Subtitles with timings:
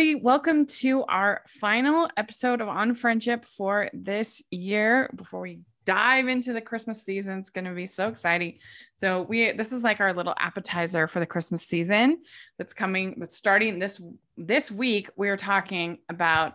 [0.00, 0.24] everybody.
[0.24, 5.10] Welcome to our final episode of On Friendship for this year.
[5.14, 8.60] Before we dive into the Christmas season, it's going to be so exciting.
[8.98, 12.22] So we this is like our little appetizer for the Christmas season
[12.56, 14.02] that's coming that's starting this
[14.38, 15.10] this week.
[15.16, 16.54] We're talking about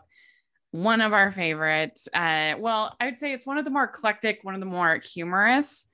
[0.72, 2.08] one of our favorites.
[2.12, 4.98] Uh, well, I would say it's one of the more eclectic, one of the more
[4.98, 5.86] humorous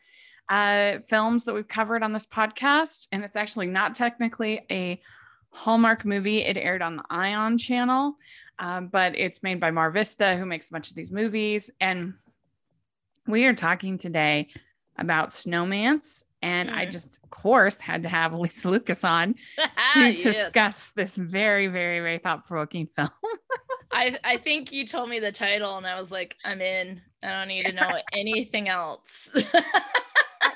[0.47, 5.02] uh, films that we've covered on this podcast, and it's actually not technically a
[5.51, 6.39] Hallmark movie.
[6.39, 8.15] It aired on the Ion channel,
[8.59, 11.69] um, but it's made by Mar Vista, who makes a bunch of these movies.
[11.79, 12.13] And
[13.27, 14.49] we are talking today
[14.97, 16.23] about Snowmance.
[16.41, 16.73] And mm.
[16.73, 19.35] I just, of course, had to have Lisa Lucas on
[19.93, 20.23] to yes.
[20.23, 23.09] discuss this very, very, very thought provoking film.
[23.91, 27.02] I, I think you told me the title, and I was like, I'm in.
[27.21, 29.29] I don't need to know anything else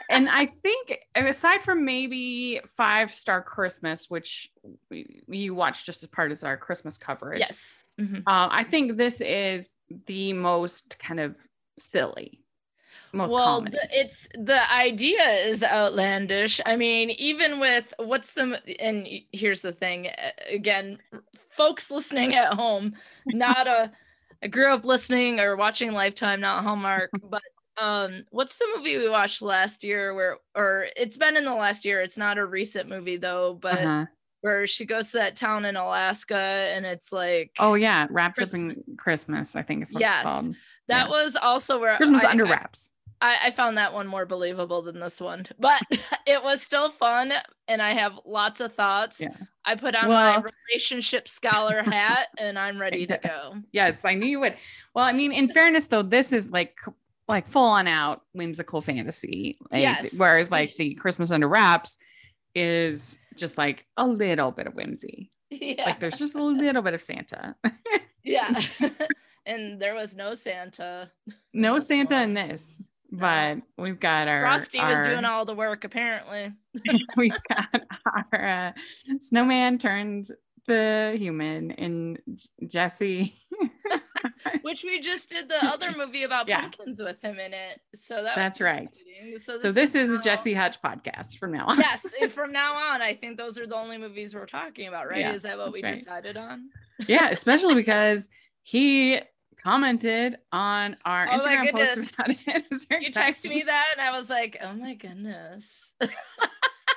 [0.10, 4.50] and I think aside from maybe Five Star Christmas, which
[4.90, 7.40] we, you watch just as part of our Christmas coverage.
[7.40, 7.80] Yes.
[8.00, 8.28] Mm-hmm.
[8.28, 9.72] Uh, I think this is
[10.06, 11.36] the most kind of
[11.80, 12.42] silly.
[13.14, 16.60] Most well, the, it's the idea is outlandish.
[16.66, 20.10] I mean, even with what's the and here's the thing
[20.50, 21.00] again,
[21.52, 22.96] folks listening at home,
[23.26, 23.92] not a
[24.44, 27.42] I grew up listening or watching Lifetime, not Hallmark, but
[27.78, 31.86] um what's the movie we watched last year where or it's been in the last
[31.86, 34.06] year it's not a recent movie though but uh-huh.
[34.42, 36.36] where she goes to that town in alaska
[36.74, 38.72] and it's like oh yeah wrapped Christmas.
[38.72, 40.22] up in christmas i think is what yes.
[40.22, 40.56] it's called Yes.
[40.88, 41.10] that yeah.
[41.10, 45.00] was also where christmas I, under wraps I, I found that one more believable than
[45.00, 45.82] this one but
[46.26, 47.34] it was still fun
[47.68, 49.36] and i have lots of thoughts yeah.
[49.66, 54.14] i put on well, my relationship scholar hat and i'm ready to go yes i
[54.14, 54.56] knew you would
[54.94, 56.78] well i mean in fairness though this is like
[57.28, 59.58] like full on out whimsical fantasy.
[59.72, 60.14] Like, yes.
[60.16, 61.98] Whereas like the Christmas under wraps
[62.54, 65.32] is just like a little bit of whimsy.
[65.50, 65.86] Yeah.
[65.86, 67.56] Like there's just a little bit of Santa.
[68.24, 68.62] yeah.
[69.46, 71.12] and there was no Santa.
[71.54, 75.84] No Santa in this, but we've got our Frosty our, was doing all the work
[75.84, 76.54] apparently.
[77.18, 77.82] we've got
[78.34, 78.72] our uh,
[79.20, 80.30] snowman turned
[80.68, 82.20] the human and
[82.68, 83.36] Jesse
[84.62, 86.62] which we just did the other movie about yeah.
[86.62, 87.82] pumpkins with him in it.
[87.96, 88.94] So that that's right.
[89.44, 91.78] So this, so this is, is a Jesse Hutch podcast from now on.
[91.78, 95.10] yes, eh, from now on, I think those are the only movies we're talking about,
[95.10, 95.20] right?
[95.20, 95.96] Yeah, is that what we right.
[95.96, 96.70] decided on?
[97.08, 98.30] yeah, especially because
[98.64, 99.22] he
[99.64, 102.66] commented on our oh Instagram post about it.
[103.02, 105.66] you texted me that, and I was like, "Oh my goodness."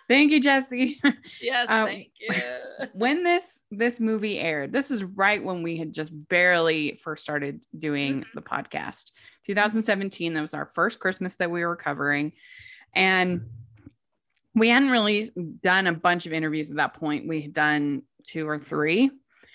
[0.09, 1.01] Thank you, Jesse.
[1.41, 2.35] Yes, uh, thank you.
[2.95, 7.63] when this this movie aired, this is right when we had just barely first started
[7.79, 8.31] doing mm-hmm.
[8.35, 9.11] the podcast.
[9.47, 12.33] 2017, that was our first Christmas that we were covering.
[12.95, 13.47] And
[14.55, 15.31] we hadn't really
[15.63, 17.29] done a bunch of interviews at that point.
[17.29, 19.11] We had done two or 3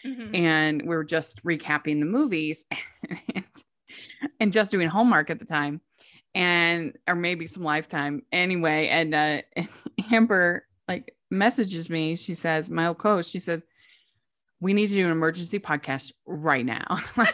[0.05, 0.35] mm-hmm.
[0.35, 2.65] and we were just recapping the movies
[3.35, 3.45] and,
[4.39, 5.81] and just doing homework at the time
[6.35, 8.23] and or maybe some lifetime.
[8.31, 9.41] Anyway and uh
[10.11, 12.15] amber like messages me.
[12.15, 13.63] She says my old coach she says
[14.59, 16.97] we need to do an emergency podcast right now.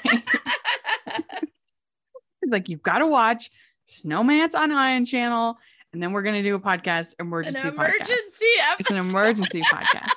[2.51, 3.51] Like you've got to watch
[3.87, 5.57] snowmance on ion channel
[5.93, 8.75] and then we're going to do a podcast emergency an emergency podcast.
[8.79, 10.09] it's an emergency podcast.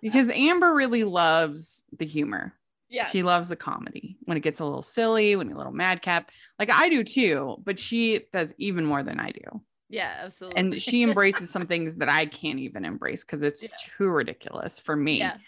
[0.00, 2.54] Because amber really loves the humor.
[2.88, 3.06] Yeah.
[3.06, 6.30] She loves the comedy when it gets a little silly, when a little madcap.
[6.58, 9.62] Like I do too, but she does even more than I do.
[9.88, 10.60] Yeah, absolutely.
[10.60, 13.68] And she embraces some things that I can't even embrace because it's yeah.
[13.96, 15.20] too ridiculous for me.
[15.20, 15.38] Yeah.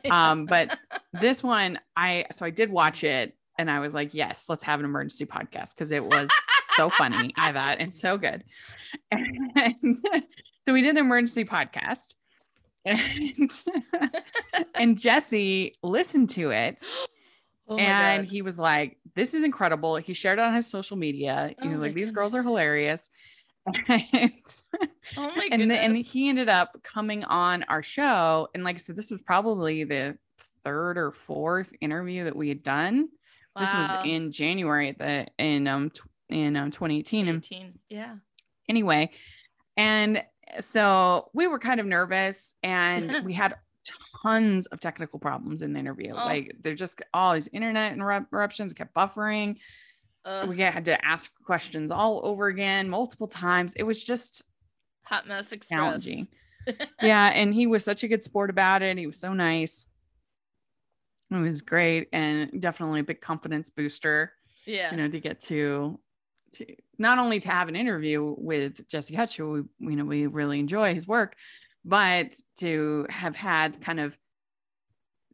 [0.10, 0.78] um, but
[1.12, 4.80] this one, I so I did watch it and I was like, yes, let's have
[4.80, 6.30] an emergency podcast because it was
[6.76, 7.34] so funny.
[7.36, 8.42] I thought and so good.
[9.12, 9.96] And
[10.64, 12.14] so we did the emergency podcast
[12.84, 13.50] and,
[14.74, 16.82] and Jesse listened to it.
[17.70, 18.30] Oh and God.
[18.30, 19.96] he was like, This is incredible.
[19.96, 21.54] He shared it on his social media.
[21.58, 23.08] Oh he was like, These girls are hilarious.
[23.88, 24.32] And,
[25.16, 28.48] oh my and, the, and he ended up coming on our show.
[28.54, 30.16] And like I said, this was probably the
[30.64, 33.08] third or fourth interview that we had done.
[33.54, 33.60] Wow.
[33.60, 35.90] This was in January the in um
[36.28, 37.26] in um 2018.
[37.26, 37.78] 2018.
[37.88, 38.16] Yeah.
[38.68, 39.10] Anyway,
[39.76, 40.24] and
[40.60, 43.54] so we were kind of nervous and we had
[44.22, 46.12] tons of technical problems in the interview.
[46.12, 46.16] Oh.
[46.16, 49.56] Like there's just all these internet interruptions, kept buffering.
[50.46, 53.74] We had to ask questions all over again multiple times.
[53.74, 54.42] It was just
[55.02, 55.78] hot mess express.
[55.78, 56.28] challenging.
[57.02, 58.98] yeah, and he was such a good sport about it.
[58.98, 59.86] He was so nice.
[61.30, 64.32] It was great and definitely a big confidence booster.
[64.66, 64.90] Yeah.
[64.90, 65.98] You know, to get to
[66.52, 66.66] to
[66.98, 70.58] not only to have an interview with Jesse Hutch, who we, you know we really
[70.58, 71.34] enjoy his work,
[71.84, 74.16] but to have had kind of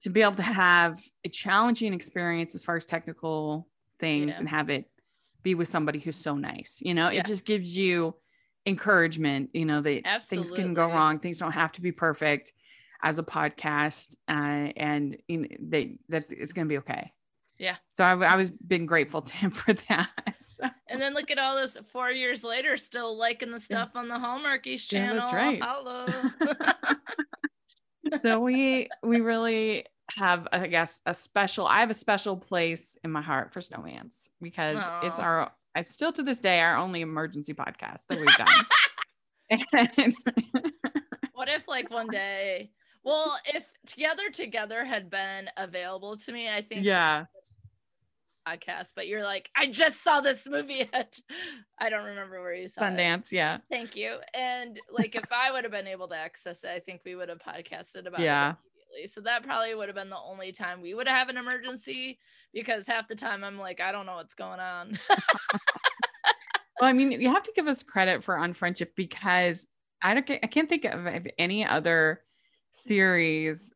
[0.03, 3.67] to be able to have a challenging experience as far as technical
[3.99, 4.39] things Yeah.
[4.41, 4.91] and have it
[5.43, 6.79] be with somebody who's so nice.
[6.83, 7.21] You know, Yeah.
[7.21, 8.15] it just gives you
[8.67, 12.53] encouragement, you know, that things can go wrong, things don't have to be perfect
[13.03, 17.13] as a podcast, uh, and you know, they that's it's gonna be okay.
[17.59, 17.77] Yeah.
[17.97, 20.11] So I've I was been grateful to him for that.
[20.39, 24.07] So, And then look at all this four years later, still liking the stuff on
[24.09, 25.17] the Hallmarkies Yeah, channel.
[25.17, 25.61] that's right.
[25.63, 26.07] Hello.
[28.21, 29.85] so we we really
[30.17, 34.29] have i guess a special i have a special place in my heart for snowmance
[34.41, 39.67] because it's our it's still to this day our only emergency podcast that we've done
[39.97, 40.15] And-
[41.33, 42.71] what if like one day
[43.03, 47.25] well if together together had been available to me i think yeah
[48.47, 51.19] podcast but you're like i just saw this movie at
[51.81, 52.91] i don't remember where you saw it.
[52.93, 53.59] Sundance yeah.
[53.71, 54.19] Thank you.
[54.35, 57.29] And like if i would have been able to access it i think we would
[57.29, 58.51] have podcasted about Yeah.
[58.51, 58.57] it
[58.93, 59.09] immediately.
[59.13, 62.19] So that probably would have been the only time we would have an emergency
[62.55, 64.99] because half the time i'm like i don't know what's going on.
[66.81, 69.67] Well i mean you have to give us credit for on friendship because
[70.03, 72.21] i don't i can't think of, of any other
[72.73, 73.73] series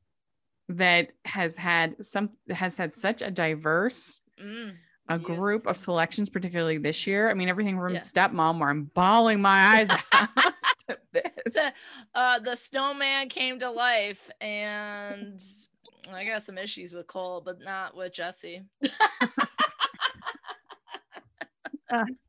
[0.69, 4.76] that has had some has had such a diverse Mm,
[5.08, 5.22] a yes.
[5.26, 7.31] group of selections, particularly this year.
[7.31, 8.00] I mean, everything from Yeah.
[8.00, 10.28] stepmom, where I'm bawling my eyes out
[10.88, 11.52] to this.
[11.54, 11.72] the,
[12.14, 15.42] uh, the snowman came to life and
[16.12, 18.62] i got some issues with cole but not with jesse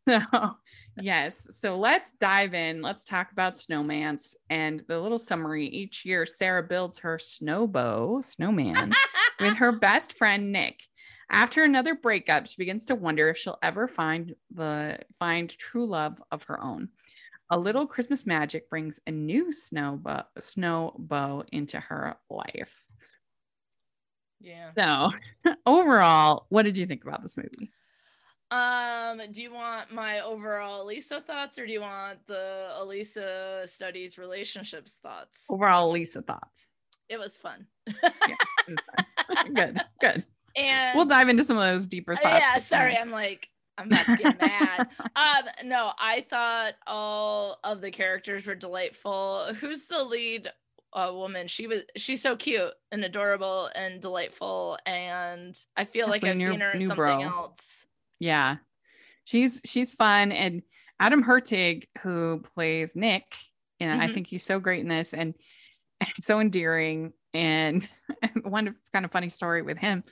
[0.10, 0.20] So,
[1.00, 1.56] yes.
[1.60, 2.82] So let's dive in.
[2.82, 5.68] Let's talk about snowmance and the little summary.
[5.68, 8.92] Each year, Sarah builds her snowbow, snowman,
[9.40, 10.80] with her best friend Nick.
[11.32, 16.22] After another breakup, she begins to wonder if she'll ever find the find true love
[16.30, 16.90] of her own.
[17.50, 22.84] A little Christmas magic brings a new snow bow, snow bow into her life.
[24.42, 25.12] yeah So,
[25.66, 27.72] overall, what did you think about this movie?
[28.52, 34.18] um do you want my overall elisa thoughts or do you want the elisa studies
[34.18, 36.68] relationships thoughts Overall, Lisa thoughts.
[37.08, 37.66] it was fun
[39.56, 40.26] good, good.
[40.56, 42.40] And We'll dive into some of those deeper Uh, thoughts.
[42.40, 47.82] yeah sorry i'm like i'm about to get mad um no i thought all of
[47.82, 50.48] the characters were delightful who's the lead
[50.94, 56.24] uh, woman she was she's so cute and adorable and delightful and i feel like
[56.24, 57.86] i've New- seen her in something else
[58.20, 58.58] Yeah.
[59.24, 60.32] She's she's fun.
[60.32, 60.64] And
[61.00, 63.24] Adam Hurtig, who plays Nick,
[63.80, 65.34] you know, I think he's so great in this and
[66.20, 67.14] so endearing.
[67.34, 67.88] And
[68.44, 70.04] one kind of funny story with him.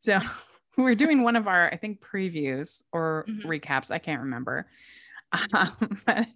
[0.00, 0.20] So
[0.76, 3.40] we're doing one of our, I think, previews or Mhm.
[3.44, 3.90] recaps.
[3.90, 4.66] I can't remember.
[5.54, 6.28] Um, but,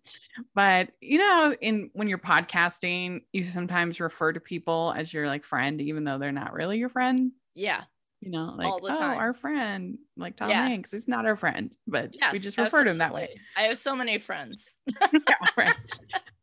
[0.54, 5.44] but you know, in when you're podcasting, you sometimes refer to people as your like
[5.44, 7.32] friend, even though they're not really your friend.
[7.54, 7.84] yeah
[8.24, 9.18] you know, like All the oh, time.
[9.18, 10.66] our friend, like Tom Yeah.
[10.66, 13.38] Hanks, is not our friend, but yes we just refer to him that way.
[13.56, 14.66] i have so many friends
[15.12, 15.74] Yeah, right.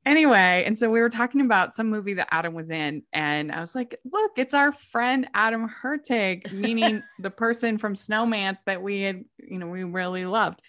[0.04, 3.60] Anyway, and so we were talking about some movie that Adam was in, and I
[3.60, 9.02] was like, "Look, it's our friend Adam Hurtig, meaning the person from Snowmance that we
[9.02, 10.60] had, you know, we really loved."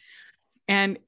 [0.69, 0.99] And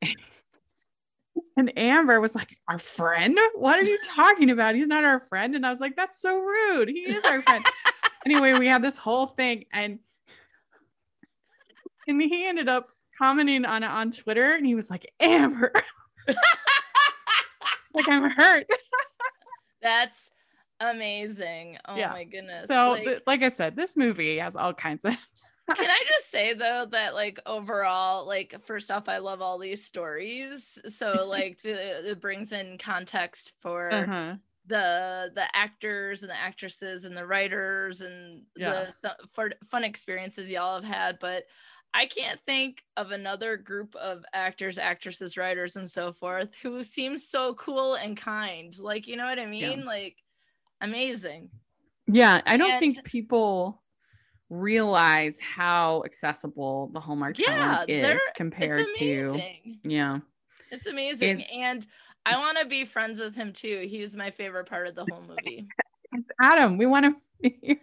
[1.58, 3.38] and Amber was like, "Our friend?
[3.56, 4.74] What are you talking about?
[4.74, 6.88] He's not our friend." And I was like, "That's so rude.
[6.88, 7.62] He is our friend."
[8.24, 9.98] anyway, we had this whole thing, and
[12.06, 12.88] and he ended up
[13.18, 15.72] commenting on it on Twitter, and he was like, "Amber."
[17.94, 18.66] like I'm hurt.
[19.82, 20.30] that's
[20.80, 22.10] amazing oh Yeah.
[22.10, 25.16] my goodness So, Like- th- like I said, this movie has all kinds of.
[25.76, 29.82] Can I just say though that like overall, like first off, I love all these
[29.84, 30.78] stories.
[30.88, 31.70] So like to,
[32.10, 34.34] it brings in context for Uh-huh.
[34.66, 38.90] The the actors and the actresses and the writers and Yeah.
[39.02, 39.14] the
[39.70, 41.18] fun experiences y'all have had.
[41.20, 41.44] But
[41.92, 47.18] I can't think of another group of actors, actresses, writers, and so forth who seem
[47.18, 48.76] so cool and kind.
[48.78, 49.84] Like you know what I mean?
[49.84, 50.16] Like
[50.80, 51.50] amazing.
[52.06, 53.82] Yeah, I don't And- think people
[54.50, 59.40] realize how accessible the Hallmark Yeah, is compared to.
[59.82, 60.18] Yeah.
[60.70, 61.40] It's amazing.
[61.40, 61.86] It's- and
[62.26, 63.86] I want to be friends with him too.
[63.88, 65.68] He was my favorite part of the whole movie.
[66.12, 67.14] It's Adam, we want to.
[67.42, 67.80] be.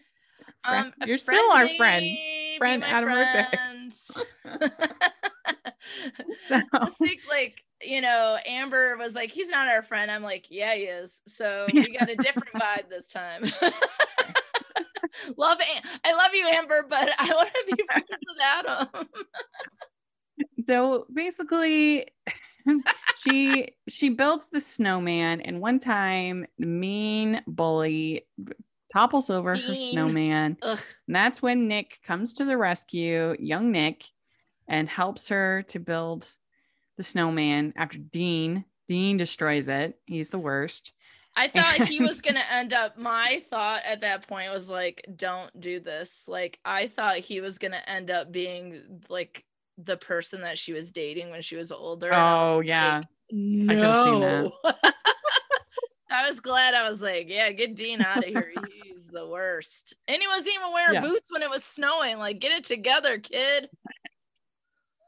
[0.64, 2.18] Um, You're still our friend.
[2.58, 3.94] Friend Adam friend.
[6.84, 10.12] Just think like, you know, Amber was like, he's not our friend.
[10.12, 11.22] I'm like, yeah, he is.
[11.28, 13.44] So we got a different vibe this time.
[15.38, 15.58] love,
[16.04, 18.88] I love you, Amber, but I want to be friends with Adam.
[20.68, 22.08] so basically
[23.18, 28.26] she she builds the snowman and one time the mean bully
[28.92, 30.58] topples over her snowman.
[30.62, 30.80] Ugh.
[31.08, 34.06] And that's when Nick comes to the rescue, young Nick,
[34.68, 36.28] and helps her to build
[36.98, 38.66] the snowman after Dean.
[38.88, 39.98] Dean destroys it.
[40.06, 40.94] He's the worst.
[41.36, 42.98] I thought he was gonna end up.
[42.98, 47.58] My thought at that point was like, "Don't do this." Like, I thought he was
[47.58, 49.46] gonna end up being like
[49.86, 52.14] the person that she was dating when she was older.
[52.14, 52.96] I oh, was Oh, yeah.
[52.98, 53.06] like,
[53.70, 54.52] I could've no.
[56.12, 56.74] I was glad.
[56.74, 58.52] I was like, "Yeah, get Dean out of here.
[58.84, 61.02] He's the worst." And he wasn't even wearing Yeah.
[61.02, 62.18] boots when it was snowing.
[62.18, 63.70] Like, get it together, kid.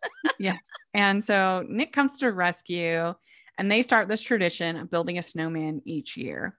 [0.40, 0.58] yes.
[0.94, 3.14] And so Nick comes to rescue
[3.58, 6.58] and they start this tradition of building a snowman each year.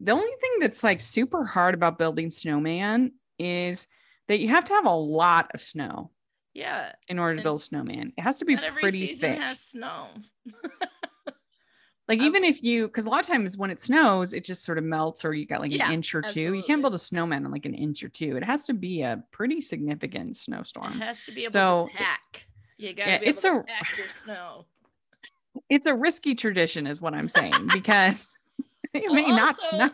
[0.00, 3.86] The only thing that's like super hard about building snowman is
[4.28, 6.10] that you have to have a lot of snow
[6.54, 8.12] Yeah, in order to build a snowman.
[8.16, 9.38] It has to be pretty season thick.
[9.38, 10.08] has snow.
[12.08, 14.76] like even if you because a lot of times when it snows, it just sort
[14.76, 16.52] of melts or you got like Yeah, an inch or two.
[16.52, 18.36] You can't build a snowman in like an inch or two.
[18.36, 21.00] It has to be a pretty significant It snowstorm.
[21.00, 22.46] has to be able So, to pack.
[22.76, 24.66] You gotta yeah, be able it's to a- pack your snow.
[25.70, 28.32] It's a risky tradition, is what I'm saying, because
[28.94, 29.90] it Well, may not also, snow.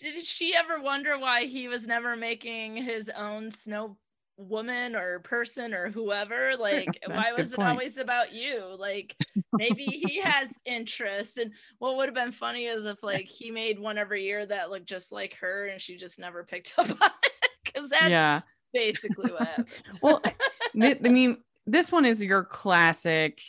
[0.00, 3.96] Did she ever wonder why he was never making his own snow
[4.36, 6.56] woman or person or whoever?
[6.58, 7.68] Like, why was it point.
[7.68, 8.62] always about you?
[8.78, 9.16] Like,
[9.54, 11.38] maybe he has interest.
[11.38, 14.70] And what would have been funny is if like he made one every year that
[14.70, 17.74] looked just like her and she just never picked up on it.
[17.74, 18.40] Cause that's yeah.
[18.72, 19.66] basically what happened.
[20.02, 23.40] Well, I mean, this one is your classic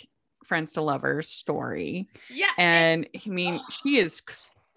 [0.44, 2.08] friends to lovers story.
[2.30, 2.52] yeah.
[2.58, 4.22] And I mean, she is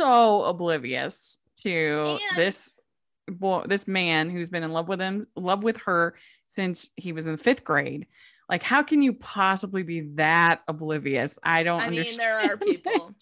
[0.01, 2.73] so oblivious to And- this
[3.31, 6.15] boy, this man who's been in love with him, love with her
[6.47, 8.07] since he was in fifth grade.
[8.49, 11.39] Like, how can you possibly be that oblivious?
[11.43, 13.15] I don't I mean, there are people.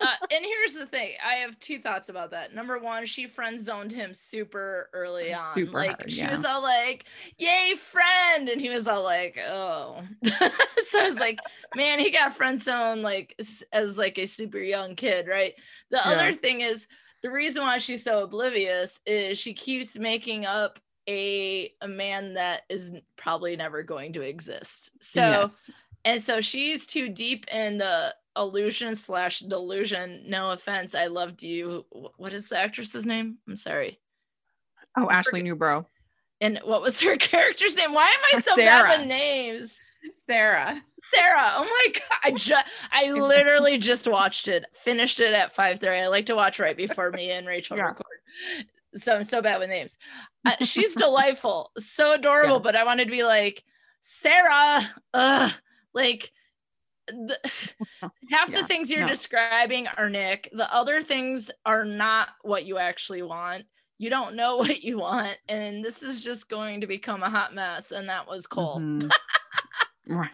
[0.00, 2.54] Uh, and here's the thing: I have two thoughts about that.
[2.54, 5.42] Number one, she friend zoned him super early on.
[5.54, 6.30] Super like hard, she yeah.
[6.30, 7.06] was all like,
[7.38, 11.38] "Yay, friend!" and he was all like, "Oh." so I was like,
[11.74, 13.34] "Man, he got friend zoned like
[13.72, 15.54] as like a super young kid, right?"
[15.90, 16.02] The Yeah.
[16.10, 16.86] other thing is
[17.22, 22.62] the reason why she's so oblivious is she keeps making up a a man that
[22.68, 24.90] is probably never going to exist.
[25.00, 25.20] So.
[25.20, 25.70] Yes.
[26.04, 30.22] And so she's too deep in the illusion slash delusion.
[30.26, 31.84] No offense, I loved you.
[32.16, 33.38] What is the actress's name?
[33.48, 33.98] I'm sorry.
[34.96, 35.84] Oh, Ashley Newbrough.
[36.40, 37.92] And what was her character's name?
[37.92, 38.82] Why am I so Sarah.
[38.88, 39.72] bad with names?
[40.28, 40.82] Sarah.
[41.14, 41.52] Sarah.
[41.56, 42.18] Oh my god!
[42.24, 44.66] I just, I literally just watched it.
[44.74, 46.02] Finished it at 5:30.
[46.04, 47.84] I like to watch right before me and Rachel Yeah.
[47.84, 48.04] record.
[48.96, 49.96] So I'm so bad with names.
[50.44, 52.56] Uh, she's delightful, so adorable.
[52.56, 52.62] Yeah.
[52.62, 53.64] But I wanted to be like
[54.02, 54.80] Sarah.
[55.14, 55.52] Ugh,
[55.94, 56.30] like
[57.08, 57.38] the,
[58.30, 59.08] half Yeah, the things you're no.
[59.08, 60.50] describing are Nick.
[60.52, 63.64] The other things are not what you actually want.
[63.98, 67.54] You don't know what you want, and this is just going to become a hot
[67.54, 67.90] mess.
[67.92, 68.78] And that was Cole.
[68.80, 69.10] Mhm.
[70.08, 70.30] Right.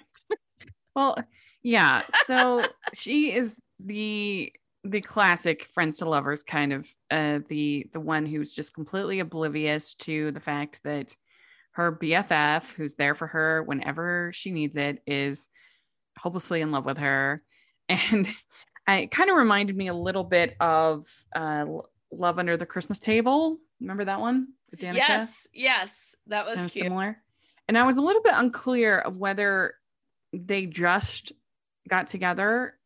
[0.94, 1.18] Well,
[1.62, 2.02] yeah.
[2.26, 2.62] So
[2.94, 4.52] she is the
[4.84, 9.94] the classic friends to lovers kind of uh the the one who's just completely oblivious
[9.94, 11.16] to the fact that
[11.72, 15.48] her BFF who's there for her whenever she needs it is
[16.18, 17.42] hopelessly in love with her
[17.88, 18.28] and
[18.86, 21.64] I- it kind of reminded me a little bit of uh
[22.12, 23.58] Love Under the Christmas Table.
[23.80, 24.48] Remember that one?
[24.96, 26.84] Yes, yes, that was of cute.
[26.84, 27.16] similar.
[27.68, 29.74] And I was a little bit unclear of whether
[30.32, 31.32] they just
[31.88, 32.78] got together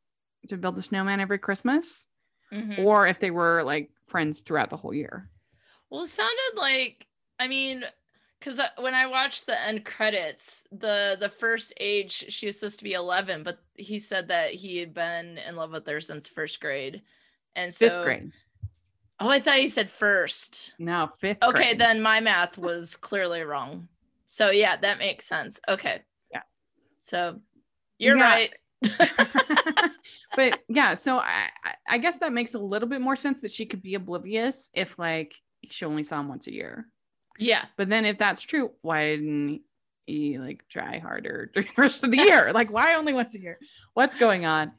[0.49, 2.07] to build the snowman every Christmas
[2.53, 2.79] Mhm.
[2.85, 5.29] or if they were like friends throughout the whole year.
[5.91, 7.07] Well, it sounded like
[7.41, 7.85] I mean,
[8.41, 12.85] because when I watched the end credits, the the first age she was supposed to
[12.85, 16.61] be eleven, but he said that he had been in love with her since first
[16.61, 17.03] grade,
[17.55, 18.33] and so Fifth grade.
[19.21, 20.75] Oh, I thought you said first.
[20.79, 21.81] No, fifth Okay, grade.
[21.81, 23.89] then my math was clearly wrong.
[24.29, 25.61] So yeah, that makes sense.
[25.69, 26.03] Okay.
[26.33, 26.43] Yeah.
[27.03, 27.41] So
[27.99, 28.23] you're Yeah.
[28.25, 28.55] right.
[30.37, 31.49] but yeah, so I,
[31.89, 34.99] I- guess that makes a little bit more sense that she could be oblivious if
[34.99, 35.35] like
[35.69, 36.87] she only saw him once a year.
[37.39, 37.65] Yeah.
[37.77, 39.63] But then if that's true, why didn't
[40.07, 42.53] he like try harder during the rest of the year?
[42.53, 43.59] like why only once a year?
[43.95, 44.73] What's going on?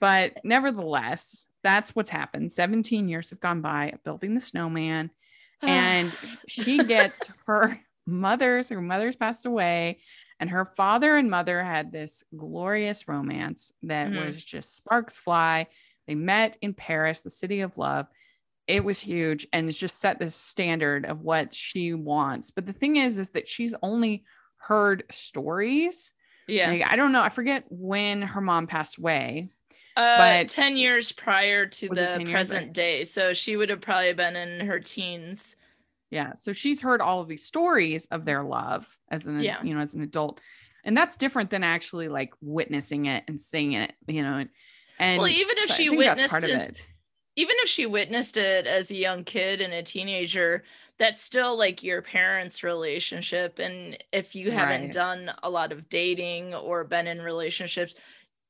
[0.00, 2.52] But nevertheless, that's what's happened.
[2.52, 5.10] 17 years have gone by building the snowman.
[5.62, 6.12] And
[6.46, 9.98] she gets her mother's, her mother's passed away,
[10.40, 14.26] and her father and mother had this glorious romance that Mhm.
[14.26, 15.66] was just sparks fly.
[16.06, 18.06] They met in Paris, the city of love.
[18.66, 22.50] It was huge and it's just set this standard of what she wants.
[22.50, 24.24] But the thing is, is that she's only
[24.56, 26.12] heard stories.
[26.46, 26.70] yeah.
[26.70, 27.22] Like, I don't know.
[27.22, 29.48] I forget when her mom passed away,
[29.96, 33.04] Uh, But- 10 years prior to Was it 10 the present day.
[33.04, 35.54] So she would have probably been in her teens.
[36.14, 36.34] Yeah.
[36.34, 39.60] So she's heard all of these stories of their love as an Yeah.
[39.64, 40.40] you know as an adult.
[40.84, 44.44] And that's different than actually like witnessing it and seeing it, you know.
[45.00, 46.80] And well, even if so she witnessed part of it,
[47.34, 50.62] even if she witnessed it as a young kid and a teenager,
[50.98, 53.58] that's still like your parents' relationship.
[53.58, 54.92] And if you haven't Right.
[54.92, 57.96] done a lot of dating or been in relationships,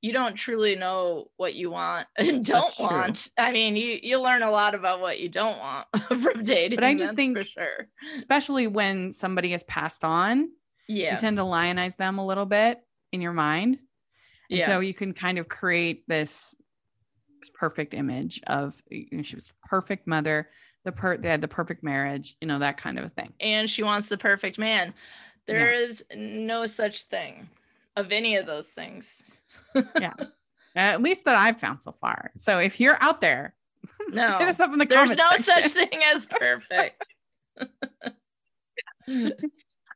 [0.04, 2.86] you don't truly know what you want and don't That's true.
[2.86, 3.28] want.
[3.38, 5.86] I mean, you you learn a lot about what you don't want
[6.22, 6.76] from dating.
[6.76, 7.88] But I just think- for sure.
[8.14, 10.50] especially when somebody has passed on,
[10.88, 11.12] Yeah.
[11.14, 12.80] you tend to lionize them a little bit
[13.12, 13.78] in your mind.
[14.50, 14.66] And Yeah.
[14.66, 16.54] so you can kind of create this,
[17.40, 20.50] this perfect image of you know, she was the perfect mother,
[20.84, 23.32] the per they had the perfect marriage, you know, that kind of a thing.
[23.40, 24.92] and she wants the perfect man.
[25.46, 27.48] There is no such thing
[27.96, 29.40] of any of those things.
[29.74, 30.12] Yeah.
[30.76, 32.32] At least that I've found so far.
[32.36, 33.54] So if you're out there,
[34.08, 34.38] No.
[34.38, 35.44] hit us up in the There's no section.
[35.62, 37.06] such thing as perfect.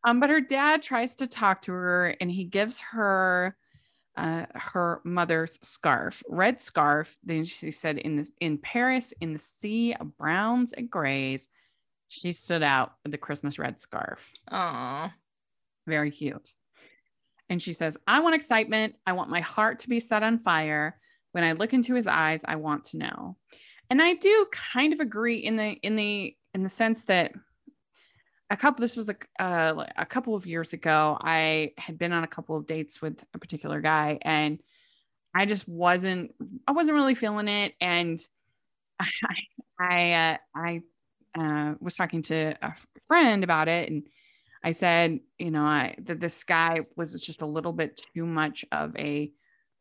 [0.05, 3.57] Um, but her dad tries to talk to her and he gives her
[4.17, 7.17] uh, her mother's scarf, red scarf.
[7.25, 11.49] Then she said, in the in Paris, in the sea of browns and grays,
[12.07, 14.21] she stood out with the Christmas red scarf.
[14.53, 15.13] Aw.
[15.87, 16.53] Very cute.
[17.51, 18.97] And she says, I want excitement.
[19.07, 20.99] I want my heart to be set on fire.
[21.33, 23.37] When I look into his eyes, I want to know.
[23.91, 27.33] And I do kind of agree in the in the in the sense that
[28.51, 32.25] a couple this was a uh, a couple of years ago i had been on
[32.25, 34.61] a couple of dates with a particular guy and
[35.35, 36.35] i just wasn't
[36.67, 38.21] i wasn't really feeling it and
[39.01, 39.09] i
[39.79, 40.81] i uh, i
[41.39, 42.75] uh, was talking to a
[43.07, 44.09] friend about it and
[44.65, 48.65] i said you know i that this guy was just a little bit too much
[48.73, 49.31] of a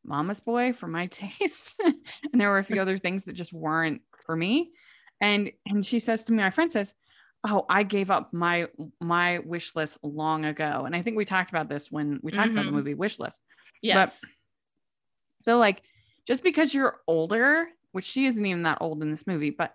[0.04, 4.02] mama's boy for my taste and there were a few other things that just weren't
[4.26, 4.72] for me
[5.22, 6.94] and and she says to me my friend says
[7.44, 8.68] oh i gave up my
[9.02, 12.52] my wish list long ago and i think we talked about this when we talked
[12.52, 12.76] about the Mhm.
[12.76, 13.44] movie wish list
[13.82, 14.22] Yes.
[15.42, 15.82] so like
[16.26, 19.74] just because you're older which she isn't even that old in this movie but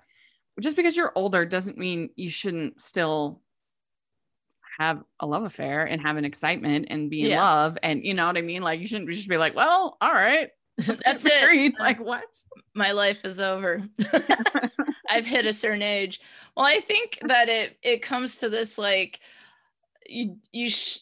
[0.61, 3.41] just because you're older doesn't mean you shouldn't still
[4.79, 7.41] have a love affair and have an excitement and be in Yeah.
[7.43, 10.13] love and you know what i mean like you shouldn't just be like well all
[10.13, 11.25] right That's it.
[11.25, 11.75] married.
[11.79, 12.25] Uh, like what
[12.75, 13.83] My life is over.
[15.09, 16.21] I've hit a certain age.
[16.57, 19.21] Well, I think that it it comes to this like
[20.09, 21.01] you you sh-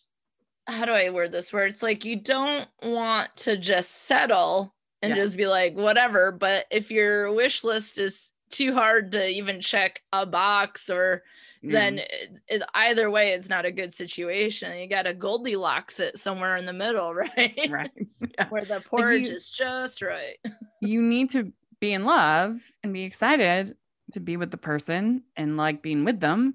[0.67, 5.11] how do I word this where it's like you don't want to just settle and
[5.11, 5.23] Yeah.
[5.23, 10.03] just be like whatever, but if your wish list is too hard to even check
[10.13, 11.23] a box or
[11.63, 14.79] then it, it, either way it's not a good situation.
[14.79, 17.57] You got to Goldilocks it somewhere in the middle, right?
[17.57, 17.91] Mm, right
[18.39, 18.49] Yeah.
[18.49, 20.37] Where the porridge you- is just right.
[20.81, 23.77] you need to be in love and be excited
[24.13, 26.55] to be with the person and like being with them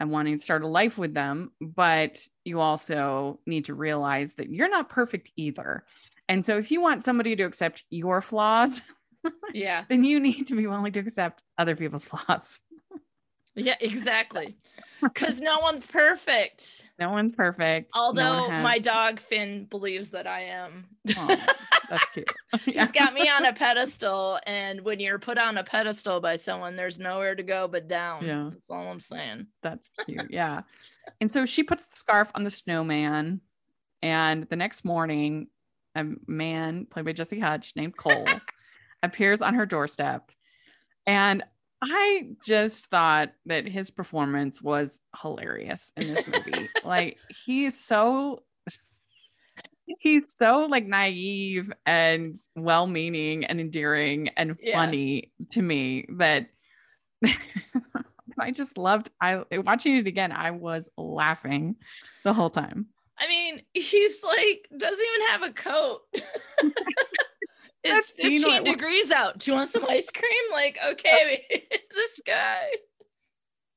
[0.00, 1.52] and wanting to start a life with them.
[1.60, 5.84] But you also need to realize that you're not perfect either.
[6.28, 8.82] And so if you want somebody to accept your flaws,
[9.52, 9.84] Yeah.
[9.88, 12.60] then you need to be willing to accept other people's flaws.
[13.54, 14.56] Yeah, exactly.
[15.02, 16.82] Because no one's perfect.
[16.98, 17.90] No one's perfect.
[17.94, 20.86] No one Although my dog Finn believes that I am.
[21.14, 21.54] Aw,
[21.90, 22.32] that's cute.
[22.52, 22.58] Yeah.
[22.84, 26.74] He's got me on a pedestal, and when you're put on a pedestal by someone,
[26.76, 28.24] there's nowhere to go but down.
[28.24, 28.48] Yeah.
[28.50, 29.48] That's all I'm saying.
[29.62, 30.30] That's cute.
[30.30, 30.62] Yeah.
[31.20, 33.42] And so she puts the scarf on the snowman.
[34.00, 35.48] And the next morning,
[35.94, 38.26] a man played by Jesse Hutch named Cole
[39.02, 40.30] appears on her doorstep.
[41.06, 41.42] And
[41.84, 46.70] I just thought that his performance was hilarious in this movie.
[46.84, 48.42] like he's so
[49.98, 54.78] he's so like naive and well-meaning and endearing and Yeah.
[54.78, 56.48] funny to me that
[58.38, 61.76] I just loved I watching it again I was laughing
[62.24, 62.86] the whole time.
[63.18, 66.00] I mean, he's like doesn't even have a coat.
[67.84, 69.38] it's I've seen 15 what- degrees out.
[69.38, 70.52] Do you want some ice cream?
[70.52, 71.44] Like, okay,
[71.94, 72.66] this guy.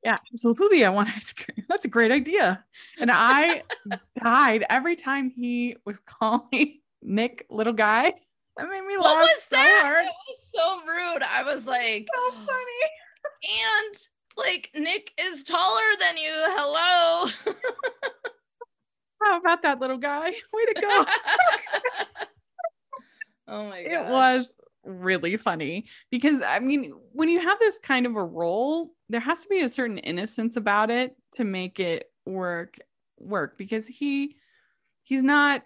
[0.03, 0.85] Yeah, absolutely.
[0.85, 1.65] I want ice cream.
[1.67, 2.63] That's a great idea.
[2.99, 3.63] And I
[4.23, 8.13] died every time he was calling Nick little guy.
[8.57, 9.81] That made me What laugh was so that?
[9.83, 10.05] hard.
[10.05, 11.23] It was so rude.
[11.23, 12.83] I was like, So funny.
[13.43, 13.95] and
[14.37, 16.31] like Nick is taller than you.
[16.33, 17.29] Hello.
[19.21, 20.29] How about that little guy?
[20.53, 21.05] Way to go.
[23.47, 23.91] oh my god.
[23.91, 24.51] it was
[24.83, 29.41] really funny because I mean, when you have this kind of a role, there has
[29.41, 32.77] to be a certain innocence about it to make it work
[33.19, 34.35] work because he
[35.03, 35.63] he's not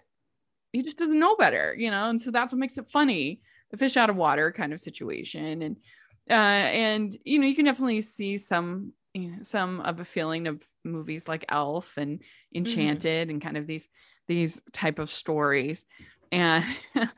[0.72, 3.40] he just doesn't know better, you know, and so that's what makes it funny,
[3.70, 5.76] the fish out of water kind of situation, and
[6.30, 10.46] uh, and you know, you can definitely see some you know, some of a feeling
[10.46, 12.58] of movies like Elf and mm-hmm.
[12.58, 13.30] Enchanted mm-hmm.
[13.30, 13.88] and kind of these
[14.28, 15.84] these type of stories
[16.32, 16.64] and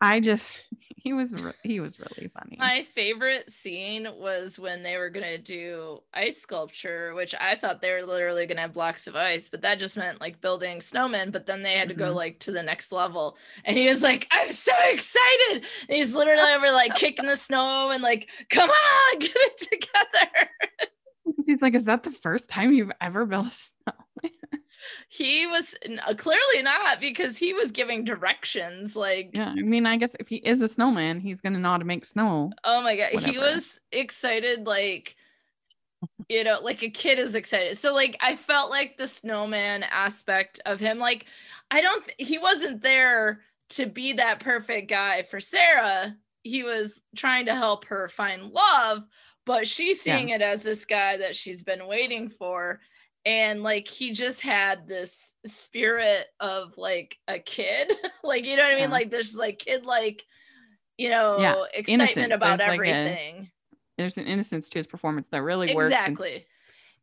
[0.00, 0.62] I just
[1.06, 2.56] he was re- he was really funny.
[2.58, 7.92] My favorite scene was when they were gonna do ice sculpture, which I thought they
[7.92, 11.32] were literally gonna have blocks of ice, but that just meant like building snowmen.
[11.32, 12.04] But then they had to mm-hmm.
[12.04, 16.12] go like to the next level, and he was like, "I'm so excited!" And he's
[16.12, 20.50] literally over like kicking the snow and like, "Come on, get it together."
[21.46, 24.64] She's like, "Is that the first time you've ever built a snowman?"
[25.08, 25.74] He was
[26.06, 30.28] uh, clearly not because he was giving directions like yeah i mean i guess if
[30.28, 33.32] he is a snowman he's gonna know how to make snow oh my god whatever.
[33.32, 35.16] he was excited like
[36.28, 40.60] you know like a kid is excited so like i felt like the snowman aspect
[40.66, 41.26] of him like
[41.70, 47.46] i don't he wasn't there to be that perfect guy for sarah he was trying
[47.46, 49.02] to help her find love
[49.44, 50.36] but she's seeing yeah.
[50.36, 52.80] it as this guy that she's been waiting for
[53.26, 57.92] and like he just had this spirit of like a kid
[58.24, 58.90] like you know what i mean yeah.
[58.90, 60.24] like there's like kid like
[60.96, 61.54] you know yeah.
[61.74, 62.34] excitement innocence.
[62.34, 63.50] about there's everything like a,
[63.98, 66.46] there's an innocence to his performance that really works exactly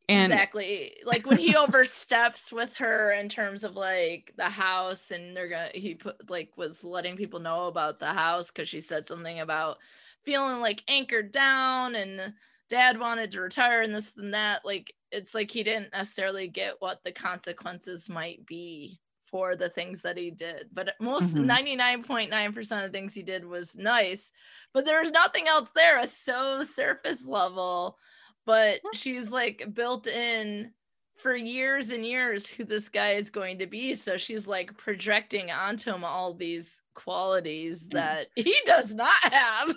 [0.10, 5.12] and, and exactly like when he oversteps with her in terms of like the house
[5.12, 8.82] and they're gonna he put like was letting people know about the house because she
[8.82, 9.78] said something about
[10.24, 12.34] feeling like anchored down and
[12.70, 16.76] dad wanted to retire and this and that like it's like he didn't necessarily get
[16.80, 21.50] what the consequences might be for the things that he did but most mm-hmm.
[21.50, 24.32] 99.9% of things he did was nice
[24.74, 27.98] but there's nothing else there it's so surface level
[28.46, 30.72] but she's like built in
[31.16, 33.96] for years and years who this guy is going to be.
[33.96, 37.94] So she's like projecting onto him all these qualities mm.
[37.94, 39.76] that he does not have.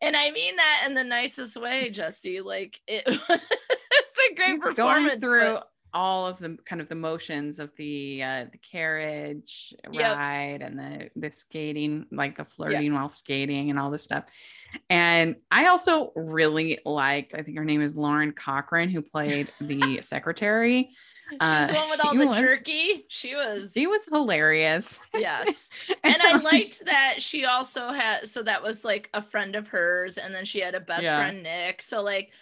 [0.00, 2.40] And i mean that in the nicest way jesse.
[2.40, 5.70] Like it, it's a great performance going through but...
[5.92, 10.16] all of the kind of the motions of the uh the carriage yep.
[10.16, 12.92] ride and the the skating like the flirting yep.
[12.92, 14.24] while skating and all this stuff
[14.88, 20.00] and i also really liked i think her name is lauren cochran who played the
[20.00, 20.90] secretary
[21.30, 23.06] She's uh, the one with all the was, jerky.
[23.08, 24.98] She was she was hilarious.
[25.14, 25.68] Yes.
[26.02, 30.18] and I liked that she also had so that was like a friend of hers,
[30.18, 31.18] and then she had a best yeah.
[31.18, 31.82] friend, Nick.
[31.82, 32.32] So like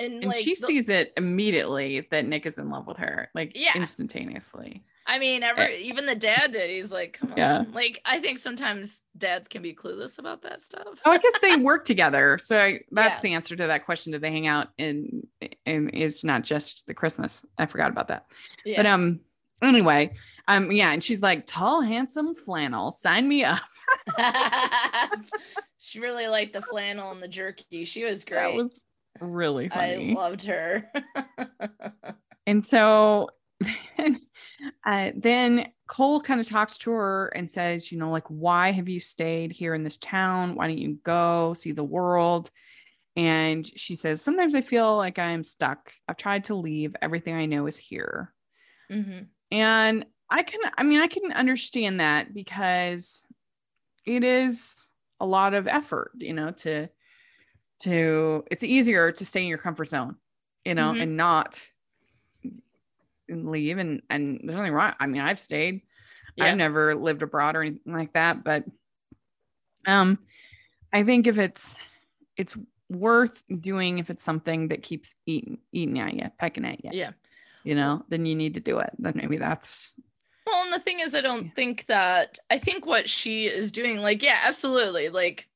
[0.00, 3.28] and, and like, she the, sees it immediately that Nick is in love with her,
[3.34, 3.72] like yeah.
[3.76, 4.82] instantaneously.
[5.06, 5.76] I mean, ever eh.
[5.78, 6.70] even the dad did.
[6.70, 7.36] He's like, come on.
[7.36, 7.64] Yeah.
[7.72, 10.86] Like, I think sometimes dads can be clueless about that stuff.
[11.04, 12.38] oh, I guess they work together.
[12.38, 13.20] So I, that's yeah.
[13.20, 14.12] the answer to that question.
[14.12, 15.26] Do they hang out in
[15.66, 17.44] and it's not just the Christmas?
[17.58, 18.26] I forgot about that.
[18.64, 18.76] Yeah.
[18.76, 19.20] But um
[19.62, 20.12] anyway,
[20.46, 23.60] um yeah, and she's like, tall, handsome flannel, sign me up.
[25.78, 27.84] she really liked the flannel and the jerky.
[27.84, 28.56] She was great.
[28.56, 28.80] That was
[29.20, 30.12] really funny.
[30.12, 30.90] I loved her.
[32.46, 33.30] and so
[34.84, 38.88] uh, then Cole kind of talks to her and says, you know, like, why have
[38.88, 40.54] you stayed here in this town?
[40.54, 42.50] Why don't you go see the world?
[43.16, 45.92] And she says, sometimes I feel like I'm stuck.
[46.08, 46.94] I've tried to leave.
[47.02, 48.32] Everything I know is here.
[48.90, 49.24] Mm-hmm.
[49.50, 53.26] And I can, I mean, I can understand that because
[54.06, 54.86] it is
[55.18, 56.88] a lot of effort, you know, to,
[57.80, 60.16] to, it's easier to stay in your comfort zone,
[60.64, 61.02] you know, mm-hmm.
[61.02, 61.66] and not
[63.36, 65.82] leave and and there's nothing wrong i mean i've stayed
[66.36, 66.46] yeah.
[66.46, 68.64] i've never lived abroad or anything like that but
[69.86, 70.18] um
[70.92, 71.78] i think if it's
[72.36, 72.56] it's
[72.88, 77.10] worth doing if it's something that keeps eating eating at you pecking at you yeah
[77.62, 79.92] you know then you need to do it then maybe that's
[80.46, 81.52] well and the thing is i don't yeah.
[81.54, 85.46] think that i think what she is doing like yeah absolutely like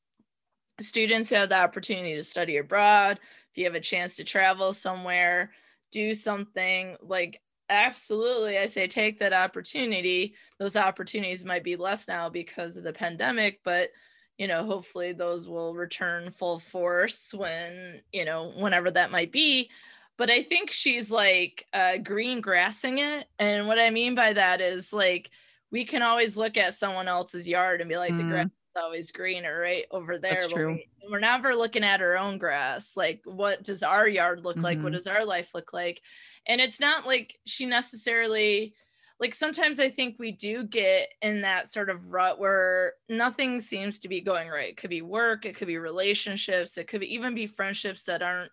[0.80, 4.72] students who have the opportunity to study abroad if you have a chance to travel
[4.72, 5.50] somewhere
[5.92, 12.28] do something like absolutely i say take that opportunity those opportunities might be less now
[12.28, 13.88] because of the pandemic but
[14.36, 19.70] you know hopefully those will return full force when you know whenever that might be
[20.18, 24.60] but i think she's like uh, green grassing it and what i mean by that
[24.60, 25.30] is like
[25.70, 28.18] we can always look at someone else's yard and be like mm.
[28.18, 30.78] the grass always greener right over there That's true.
[31.08, 34.64] We, are never looking at our own grass like what does our yard look mm-hmm.
[34.64, 34.94] like what mm-hmm.
[34.94, 36.00] does our life look like
[36.46, 38.74] and it's not like she necessarily
[39.20, 44.00] like sometimes I think we do get in that sort of rut where nothing seems
[44.00, 44.70] to be going right.
[44.70, 48.22] It could be work, it could be relationships, it could be, even be friendships that
[48.22, 48.50] aren't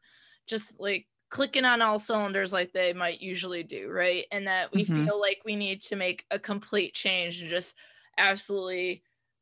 [0.47, 4.25] just like clicking on all cylinders like they might usually do, right?
[4.31, 5.05] And that we mm-hmm.
[5.05, 7.75] feel like we need to make a complete change and just
[8.17, 9.01] absolutely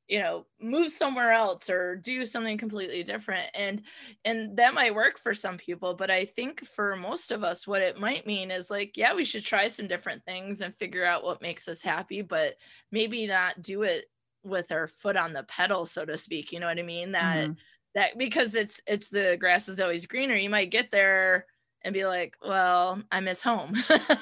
[0.09, 3.49] you know move somewhere else or do something completely different.
[3.53, 3.83] And
[4.25, 7.81] and that might work for some people but i think for most of us what
[7.81, 11.23] it might mean is like yeah we should try some different things and figure out
[11.23, 12.55] what makes us happy but
[12.91, 14.05] maybe not do it
[14.43, 16.51] with our foot on the pedal so to speak.
[16.51, 17.11] You know what i mean?
[17.11, 17.53] That mm-hmm.
[17.95, 21.45] that because it's it's the grass is always greener you might get there
[21.83, 23.73] and be like well i miss home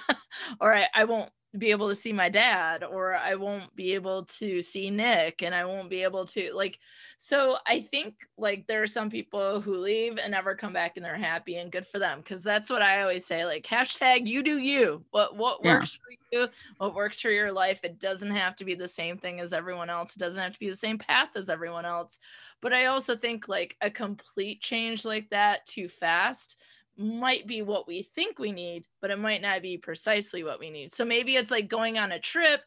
[0.62, 4.26] or I, I won't be able to see my dad or I won't be able
[4.26, 6.80] to see Nick and I won't be able to like
[7.18, 11.06] so I think like there are some people who leave and never come back and
[11.06, 14.44] they're happy and good for them because that's what I always say like hashtag you
[14.44, 15.80] do you what what yeah.
[15.80, 19.18] works for you what works for your life it doesn't have to be the same
[19.18, 22.20] thing as everyone else it doesn't have to be the same path as everyone else
[22.62, 26.58] but I also think like a complete change like that too fast
[26.98, 30.70] might be what we think we need, but it might not be precisely what we
[30.70, 30.92] need.
[30.92, 32.62] So maybe it's like going on a trip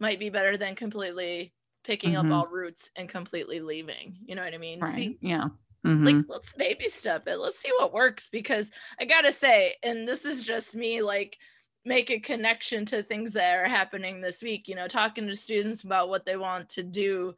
[0.00, 1.52] might be better than completely
[1.84, 2.32] picking mm-hmm.
[2.32, 4.16] up all roots and completely leaving.
[4.24, 4.80] You know what I mean?
[4.80, 4.94] Right.
[4.94, 5.48] See, yeah.
[5.86, 6.06] Mm-hmm.
[6.06, 7.36] Like let's baby step it.
[7.36, 11.36] Let's see what works because I gotta say, and this is just me like
[11.84, 15.82] make a connection to things that are happening this week, you know, talking to students
[15.82, 17.34] about what they want to do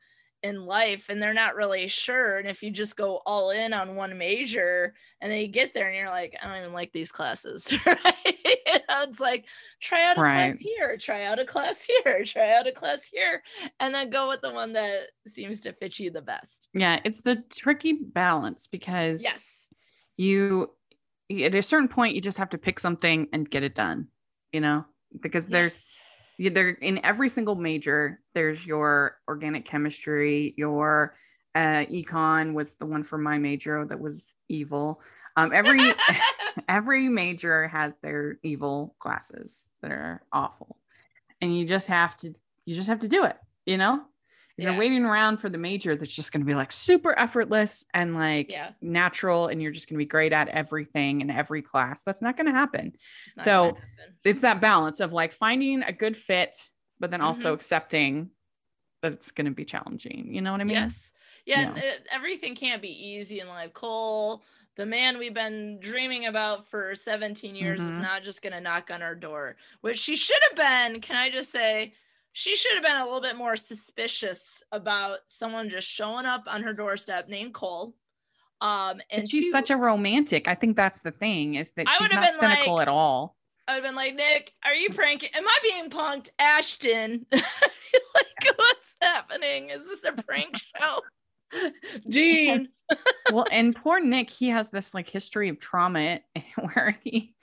[0.46, 2.38] in life and they're not really sure.
[2.38, 5.96] And if you just go all in on one major and they get there and
[5.96, 8.37] you're like, I don't even like these classes, right?
[8.46, 8.54] you
[8.88, 9.44] know, it's like
[9.80, 10.50] try out a right.
[10.50, 13.42] class here, try out a class here, try out a class here,
[13.80, 16.68] and then go with the one that seems to fit you the best.
[16.72, 19.44] Yeah, it's the tricky balance because yes,
[20.16, 20.70] you
[21.30, 24.09] at a certain point you just have to pick something and get it done,
[24.52, 24.85] you know,
[25.20, 25.50] because yes.
[25.50, 25.85] there's
[26.38, 31.14] there in every single major there's your organic chemistry your
[31.55, 35.01] uh, econ was the one for my major that was evil.
[35.37, 35.81] Um, every
[36.68, 40.77] every major has their evil classes that are awful.
[41.40, 44.03] And you just have to you just have to do it you know
[44.56, 44.70] yeah.
[44.70, 48.14] you're waiting around for the major that's just going to be like super effortless and
[48.14, 48.70] like yeah.
[48.80, 52.36] natural and you're just going to be great at everything in every class that's not
[52.36, 52.92] going to happen
[53.42, 53.82] so happen.
[54.24, 56.56] it's that balance of like finding a good fit
[56.98, 57.54] but then also mm-hmm.
[57.54, 58.30] accepting
[59.02, 61.12] that it's going to be challenging you know what i mean yes
[61.44, 61.76] yeah, yeah.
[61.76, 64.42] It, everything can't be easy in life cole
[64.76, 67.92] the man we've been dreaming about for 17 years mm-hmm.
[67.92, 71.16] is not just going to knock on our door which she should have been can
[71.16, 71.92] i just say
[72.37, 76.64] she should have been a little bit more suspicious about someone just showing up on
[76.64, 77.94] her doorstep named Cole.
[78.61, 80.46] Um, and but she's such a romantic.
[80.46, 83.37] I think that's the thing is that she's not cynical like, at all.
[83.66, 85.31] I would have been like, Nick, are you pranking?
[85.33, 86.29] Am I being punked?
[86.38, 87.44] Ashton, like,
[88.55, 89.70] what's happening?
[89.70, 91.01] Is this a prank show?
[92.11, 92.68] Dean.
[93.33, 96.20] well, and poor Nick, he has this like history of trauma
[96.57, 97.35] where he,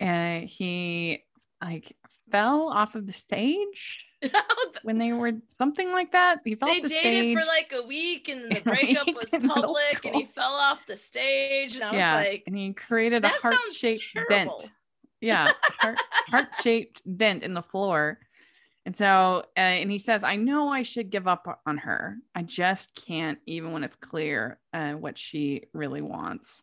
[0.00, 1.24] uh, he
[1.60, 1.96] like
[2.30, 4.05] fell off of the stage
[4.82, 6.40] when they were something like that.
[6.44, 9.28] He fell they off the dated stage for like a week, and the breakup was
[9.30, 11.76] public, and he fell off the stage.
[11.76, 14.50] And I yeah, was like, and he created a heart shaped dent.
[15.20, 15.98] Yeah, heart
[16.28, 18.18] heart shaped dent in the floor.
[18.84, 22.18] And so, uh, and he says, I know I should give up on her.
[22.36, 26.62] I just can't, even when it's clear uh, what she really wants.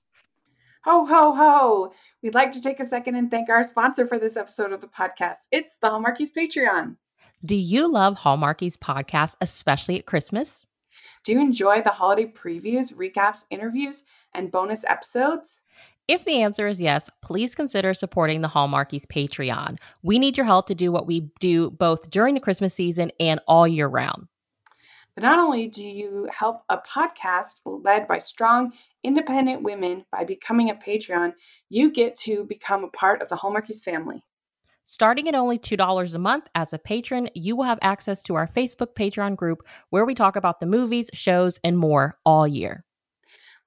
[0.86, 1.94] Ho, ho, ho.
[2.22, 4.88] We'd like to take a second and thank our sponsor for this episode of the
[4.88, 5.48] podcast.
[5.52, 6.96] It's the Hallmarkies Patreon.
[7.46, 10.66] Do you love Hallmarkies podcast, especially at Christmas?
[11.26, 14.04] Do you enjoy the holiday previews, recaps, interviews,
[14.34, 15.60] and bonus episodes?
[16.08, 19.78] If the answer is yes, please consider supporting the Hallmarkies Patreon.
[20.04, 23.42] We need your help to do what we do both during the Christmas season and
[23.46, 24.30] all year round.
[25.14, 28.72] But not only do you help a podcast led by strong,
[29.04, 31.34] independent women by becoming a Patreon,
[31.68, 34.24] you get to become a part of the Hallmarkies family.
[34.86, 38.48] Starting at only $2 a month as a patron, you will have access to our
[38.48, 42.84] Facebook Patreon group where we talk about the movies, shows, and more all year.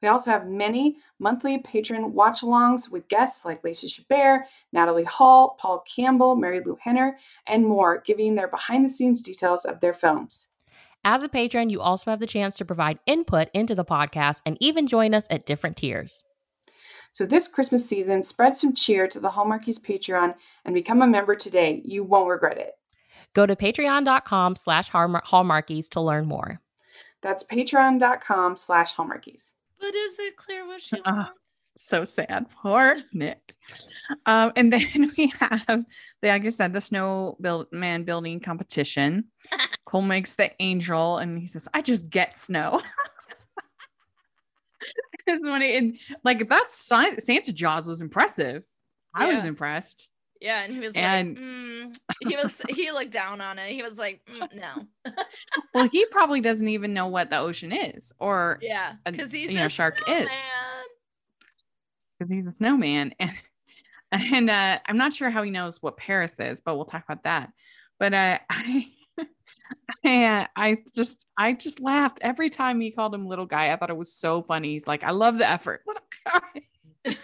[0.02, 4.42] We also have many monthly patron watch alongs with guests like Lacey Chabert,
[4.74, 9.80] Natalie Hall, Paul Campbell, Marilu Henner, and more, giving their behind the scenes details of
[9.80, 10.48] their films.
[11.02, 14.58] As a patron, you also have the chance to provide input into the podcast and
[14.60, 16.25] even join us at different tiers.
[17.16, 20.34] So this Christmas season, spread some cheer to the Hallmarkies Patreon
[20.66, 21.80] and become a member today.
[21.82, 22.74] You won't regret it.
[23.32, 26.60] Go to patreon.com slash hallmarkies to learn more.
[27.22, 29.52] That's patreon.com slash hallmarkies.
[29.80, 31.30] But is it clear what she wants?
[31.30, 31.32] Uh,
[31.78, 32.50] so sad.
[32.50, 33.54] Poor Nick.
[34.26, 35.86] Um, and then we have,
[36.22, 39.24] like I said, the snow build man building competition.
[39.86, 42.82] Cole makes the angel and he says, I just get snow.
[45.26, 48.62] Because when it, like that Santa Jaws was impressive.
[49.14, 49.34] I yeah.
[49.34, 50.08] was impressed.
[50.40, 51.96] Yeah, and he was And- like, mm.
[52.28, 53.72] he was he looked down on it.
[53.72, 55.12] He was like, mm, no.
[55.74, 59.58] well, he probably doesn't even know what the ocean is or Yeah, because he's you
[59.58, 60.28] know, a shark is.
[62.18, 63.32] because he's a snowman and
[64.12, 67.24] and uh, i'm not sure how he knows what paris is but we'll talk about
[67.24, 67.50] that
[67.98, 68.86] but uh, i
[70.04, 73.90] Uh, I just i just laughed every time he called him little guy i thought
[73.90, 76.62] it was so funny he's like i love the effort little guy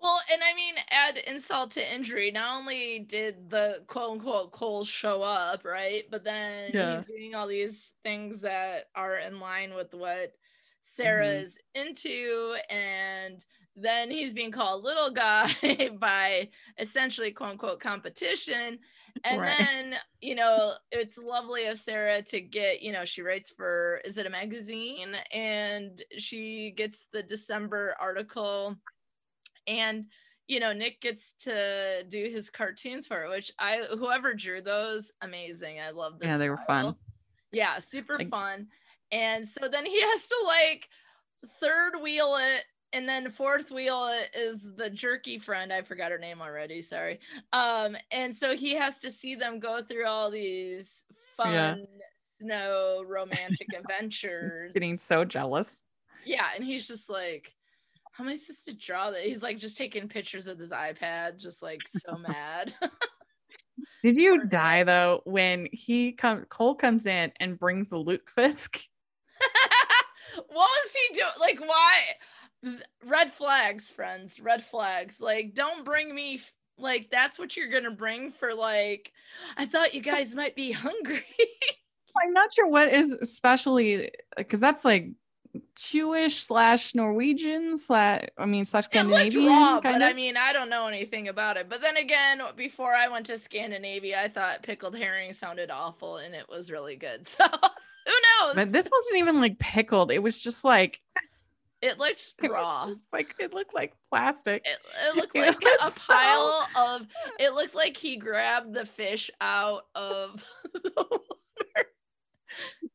[0.00, 2.30] well, and I mean, add insult to injury.
[2.30, 6.04] Not only did the quote unquote Coles show up, right?
[6.10, 6.96] But then Yeah.
[6.96, 10.32] he's doing all these things that are in line with what
[10.82, 11.56] Sarah Mhm.
[11.74, 12.56] into.
[12.70, 13.44] And
[13.76, 18.78] then he's being called little guy by essentially quote unquote competition.
[19.24, 19.56] And Right.
[19.58, 24.18] then, you know, it's lovely of Sarah to get, you know, she writes for, is
[24.18, 25.14] it a magazine?
[25.32, 28.76] And she gets the December article
[29.66, 30.06] and
[30.48, 35.12] you know nick gets to do his cartoons for it which i whoever drew those
[35.20, 36.96] amazing i love this Yeah, they were fun.
[37.52, 38.66] yeah super Like- fun
[39.12, 40.88] and so then he has to like
[41.60, 46.40] third wheel it and then fourth wheel is the jerky friend i forgot her name
[46.42, 47.20] already sorry
[47.52, 51.04] um and so he has to see them go through all these
[51.36, 51.76] fun Yeah.
[52.40, 55.84] snow romantic adventures getting so jealous
[56.24, 57.54] yeah, and he's just like,
[58.12, 59.22] how am I supposed to draw that?
[59.22, 62.74] He's like just taking pictures of his iPad, just like so mad.
[64.02, 68.82] did you die though when he come cole comes in and brings the lutefisk
[70.48, 71.30] what was he doing?
[71.40, 71.94] Like, why?
[73.04, 74.40] Red flags, friends.
[74.40, 75.20] Red flags.
[75.20, 76.40] Like, don't bring me.
[76.78, 79.12] Like, that's what you're gonna bring for like.
[79.56, 81.24] I thought you guys might be hungry.
[82.22, 85.10] i'm not sure what is especially because that's like
[85.74, 90.70] jewish slash norwegian slash i mean slash scandinavian raw, but of I mean, I don't
[90.70, 91.68] know anything about it.
[91.68, 96.34] But then again, before I went to Scandinavia, I thought pickled herring sounded awful, and
[96.34, 97.26] it was really good.
[97.36, 98.54] So who knows?
[98.54, 100.10] But this wasn't even like pickled.
[100.10, 101.00] It was just like
[101.82, 102.86] it looked it raw.
[102.86, 104.62] just like it looked like plastic.
[104.64, 107.06] It, it looked It like a so- pile of.
[107.38, 110.44] It looked like he grabbed the fish out of.
[110.74, 111.88] the water.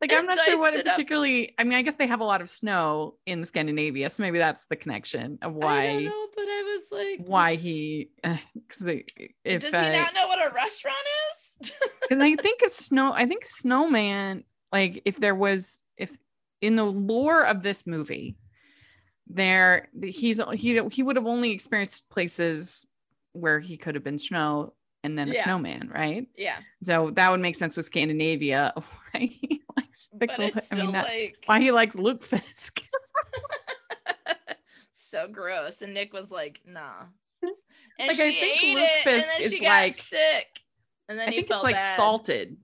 [0.02, 0.96] Like I'm not sure what it it up.
[0.96, 1.56] particularly.
[1.58, 4.66] I mean, I guess they have a lot of snow in Scandinavia, so maybe that's
[4.66, 8.86] the connection of I don't why know, but I was like, why he because
[9.46, 10.98] if Does uh, he not know what a restaurant
[11.62, 11.72] is?
[12.02, 14.44] because I think a snow I think snowman
[14.74, 16.12] like if there was if
[16.62, 18.36] in the lore of this movie
[19.28, 22.88] there he's he he would have only experienced places
[23.34, 25.44] where he could have been snow and then a Yeah.
[25.44, 30.72] snowman right yeah, so that would make sense with Scandinavia of why he likes it's
[30.72, 32.82] I mean that, like why he likes lutefisk
[34.94, 35.82] so gross.
[35.82, 37.06] And Nick was like, "Nah."
[37.98, 40.48] And Like, she I think ate Luke it, Fisk and then is like- sick,
[41.08, 41.96] and then I think it's like bad.
[41.96, 42.58] salted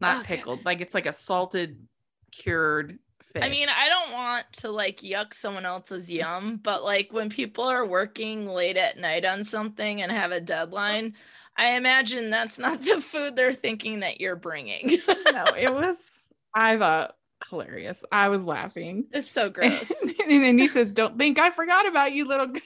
[0.00, 0.36] not Okay.
[0.36, 1.86] pickled like it's like a salted
[2.32, 2.98] cured
[3.32, 7.30] fish I mean, I don't want to like yuck someone else's yum, but like when
[7.30, 11.14] people are working late at night on something and have a deadline,
[11.56, 14.98] I imagine that's not the food they're thinking that you're bringing.
[15.08, 16.12] no, it was
[16.54, 17.16] I thought
[17.48, 18.04] hilarious.
[18.12, 19.06] I was laughing.
[19.12, 19.90] it's so gross.
[20.28, 22.60] and then he says, Don't think I forgot about you, little guy.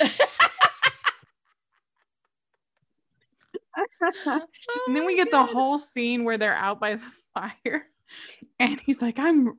[4.86, 7.02] and then we get the oh, whole scene where they're out by the
[7.34, 7.86] fire.
[8.60, 9.52] And he's like, I'm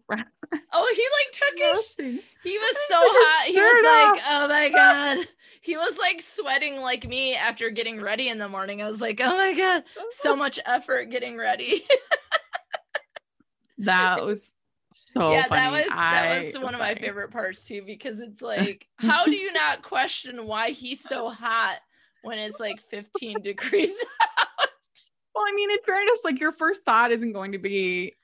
[0.73, 1.95] Oh, he like took his
[2.43, 3.47] he was so hot.
[3.47, 5.27] He was like, "Oh my god."
[5.61, 8.81] He was like sweating like me after getting ready in the morning.
[8.81, 11.85] I was like, "Oh my god, so much effort getting ready."
[13.79, 14.53] That was
[14.91, 15.61] so yeah, funny.
[15.61, 19.25] that was that I was one of my favorite parts too because it's like, how
[19.25, 21.77] do you not question why he's so hot
[22.23, 23.89] when it's like 15 degrees?
[23.89, 24.69] Out?
[25.33, 28.15] Well, I mean, in fairness, like your first thought isn't going to be,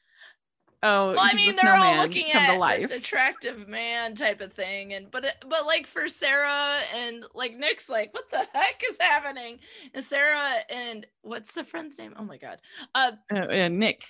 [0.86, 5.10] oh, well, I mean, they're all looking at this attractive man type of thing, and
[5.12, 9.60] but but like for Sarah and like Nick's like, what the heck is happening?
[9.94, 12.14] And Sarah and what's the friend's name?
[12.18, 12.60] Oh my god,
[12.94, 14.06] uh, Uh, uh, Nick.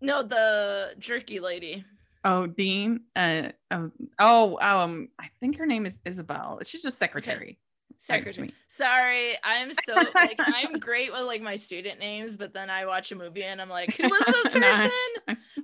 [0.00, 1.84] no, the jerky lady.
[2.26, 3.00] Oh, Dean.
[3.14, 6.58] Uh, um, oh, um, I think her name is Isabel.
[6.64, 7.58] She's just secretary.
[7.90, 8.52] To Secretary.
[8.70, 13.12] Sorry, I'm so like I'm great with like my student names, but then I watch
[13.12, 14.90] a movie and I'm like, who was this person?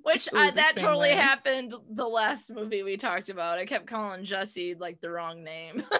[0.02, 1.16] Which I, uh, that totally way.
[1.16, 3.58] happened the last movie we talked about.
[3.58, 5.82] I kept calling Jesse like the wrong name.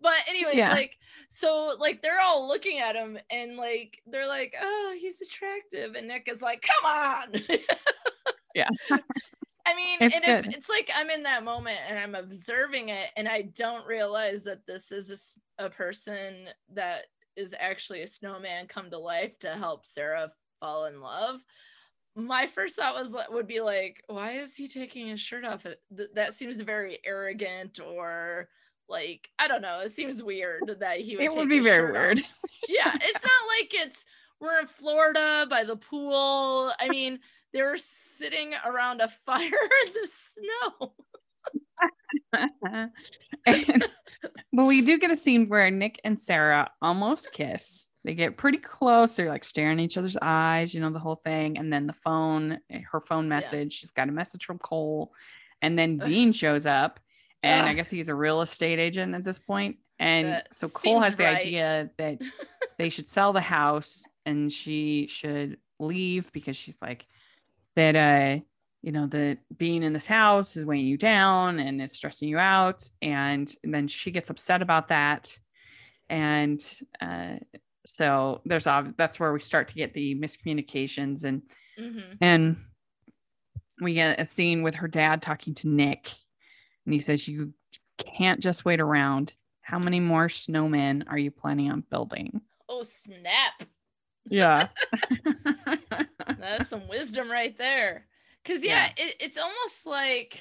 [0.00, 0.72] but anyways, Yeah.
[0.72, 0.96] like
[1.30, 6.08] so like they're all looking at him and like they're like, oh, he's attractive, and
[6.08, 7.34] Nick is like, come on.
[8.54, 8.68] Yeah.
[8.90, 10.46] I mean, It's and good.
[10.46, 14.44] if it's like I'm in that moment and I'm observing it and I don't realize
[14.44, 17.02] that this is a person that
[17.36, 21.40] is actually a snowman come to life to help Sarah fall in love.
[22.16, 25.66] My first thought was would be like, why is he taking his shirt off?
[26.14, 28.48] That seems very arrogant or
[28.88, 29.80] like I don't know.
[29.80, 31.24] It seems weird that he would.
[31.24, 32.18] It would be very weird.
[32.68, 34.04] yeah, it's not like it's
[34.40, 36.72] we're in Florida by the pool.
[36.78, 37.20] I mean,
[37.52, 39.42] they were sitting around a fire
[39.86, 40.92] in the snow.
[43.46, 43.86] and,
[44.52, 47.88] but we do get a scene where Nick and Sarah almost kiss.
[48.04, 49.12] They get pretty close.
[49.12, 51.58] They're like staring each other's eyes, you know, the whole thing.
[51.58, 53.80] And then the phone, her phone message, yeah.
[53.80, 55.12] she's got a message from Cole.
[55.60, 57.00] And then Dean shows up.
[57.42, 59.76] And I guess he's a real estate agent at this point.
[59.98, 61.38] And that so Cole has the right.
[61.38, 62.22] idea that
[62.78, 67.06] they should sell the house and she should leave because she's like,
[67.76, 68.42] that uh
[68.86, 72.38] you know that being in this house is weighing you down and it's stressing you
[72.38, 75.36] out and, and then she gets upset about that.
[76.08, 76.62] And
[77.00, 77.34] uh
[77.84, 78.64] so there's
[78.96, 81.42] that's where we start to get the miscommunications and
[81.78, 82.12] mm-hmm.
[82.20, 82.56] and
[83.80, 86.14] we get a scene with her dad talking to nick
[86.84, 87.52] and he says you
[87.98, 89.32] can't just wait around.
[89.62, 92.40] How many more snowmen are you planning on building?
[92.68, 93.64] Oh snap.
[94.28, 94.68] Yeah.
[96.38, 98.06] That's some wisdom right there
[98.46, 99.04] because yeah, yeah.
[99.04, 100.38] It, it's almost like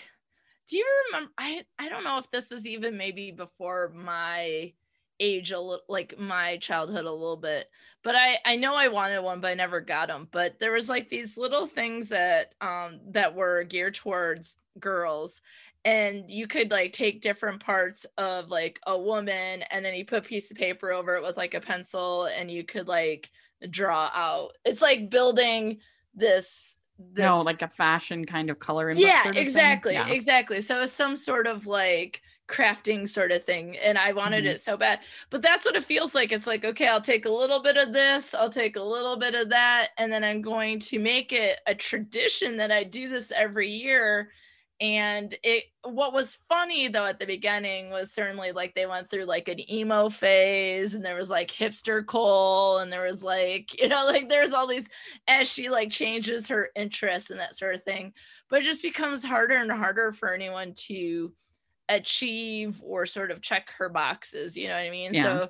[0.69, 4.73] do you remember i i don't know if this was even maybe before my
[5.19, 7.69] age a little like my childhood a little bit
[8.03, 10.89] but i i know i wanted one but i never got them but there was
[10.89, 15.41] like these little things that um that were geared towards girls
[15.85, 20.25] and you could like take different parts of like a woman and then you put
[20.25, 23.29] a piece of paper over it with like a pencil and you could like
[23.69, 24.51] draw out.
[24.65, 25.77] It's like building
[26.15, 30.07] this this no like a fashion kind of color yeah sort of exactly yeah.
[30.07, 34.53] exactly so it's some sort of like crafting sort of thing and i wanted mm-hmm.
[34.53, 37.31] it so bad but that's what it feels like it's like okay i'll take a
[37.31, 40.79] little bit of this i'll take a little bit of that and then i'm going
[40.79, 44.29] to make it a tradition that i do this every year
[44.81, 49.23] and it what was funny though at the beginning was certainly like they went through
[49.23, 53.87] like an emo phase and there was like hipster cole and there was like you
[53.87, 54.89] know like there's all these
[55.27, 58.13] as she like changes her interests and that sort of thing.
[58.49, 61.33] But it just becomes harder and harder for anyone to
[61.87, 65.13] achieve or sort of check her boxes you know what i mean?
[65.13, 65.23] Yeah.
[65.23, 65.49] so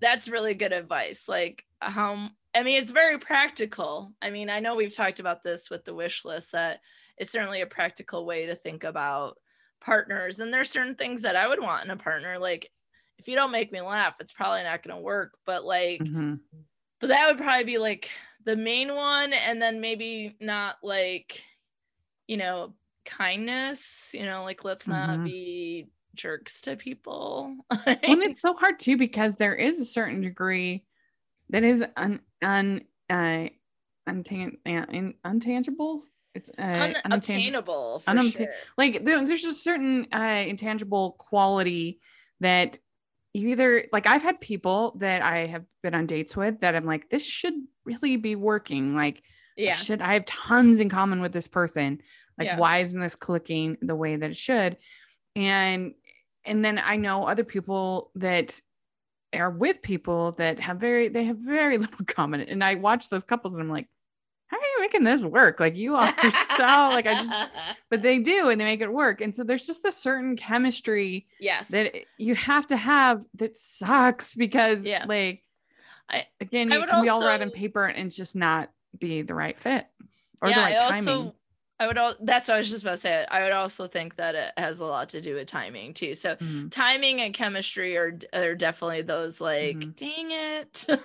[0.00, 1.24] that's really good advice.
[1.28, 4.14] Like how i mean it's very practical.
[4.22, 6.80] I mean i know we've talked about this with the wish list that
[7.18, 9.36] it's certainly a practical way to think about
[9.80, 10.38] partners.
[10.38, 12.38] And there's certain things that i would want in a partner.
[12.38, 12.70] Like
[13.18, 16.34] if you don't make me laugh it's probably not going to work but like mm-hmm.
[17.00, 18.10] but that would probably be like
[18.44, 19.32] the main one.
[19.32, 21.42] And then maybe not like
[22.26, 25.24] you know kindness you know like let's not mm-hmm.
[25.24, 27.56] be jerks to people.
[27.70, 30.84] And it's so hard too because there is a certain degree
[31.50, 33.48] that is un, un uh,
[34.08, 36.02] untan- uh, untangible
[36.34, 38.46] it's uh, Un- unobtainable sure.
[38.76, 42.00] like there's a certain uh, intangible quality
[42.40, 42.78] that
[43.32, 46.84] you either like i've had people that i have been on dates with that i'm
[46.84, 47.54] like this should
[47.84, 49.22] really be working like
[49.56, 52.00] yeah should i have tons in common with this person
[52.38, 52.58] like yeah.
[52.58, 54.76] why isn't this clicking the way that it should
[55.36, 55.94] and
[56.44, 58.60] and then i know other people that
[59.34, 63.24] are with people that have very they have very little common and i watch those
[63.24, 64.03] couples and i'm like how are you
[64.84, 65.60] making this work?
[65.60, 66.14] Like you are
[66.56, 67.50] so like I just
[67.90, 69.20] but they do and they make it work.
[69.20, 74.34] And so there's just a certain chemistry yes that you have to have that sucks
[74.34, 75.04] because yeah.
[75.06, 75.42] like
[76.08, 79.34] I again it can also, be all right on paper and just not be the
[79.34, 79.86] right fit
[80.40, 81.08] or yeah, the right I timing.
[81.08, 81.34] Also,
[81.80, 83.26] I would all that's what I was just about to say.
[83.28, 86.14] I would also think that it has a lot to do with timing too.
[86.14, 86.68] So mm-hmm.
[86.68, 89.90] timing and chemistry are are definitely those like, mm-hmm.
[89.90, 90.86] dang it.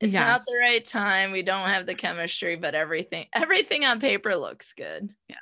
[0.00, 0.22] It's yes.
[0.22, 1.32] not the right time.
[1.32, 5.10] We don't have the chemistry, but everything everything on paper looks good.
[5.28, 5.36] Yeah.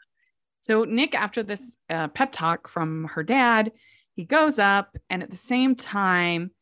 [0.60, 3.72] So Nick, after this uh, pep talk from her dad,
[4.14, 6.52] he goes up, and at the same time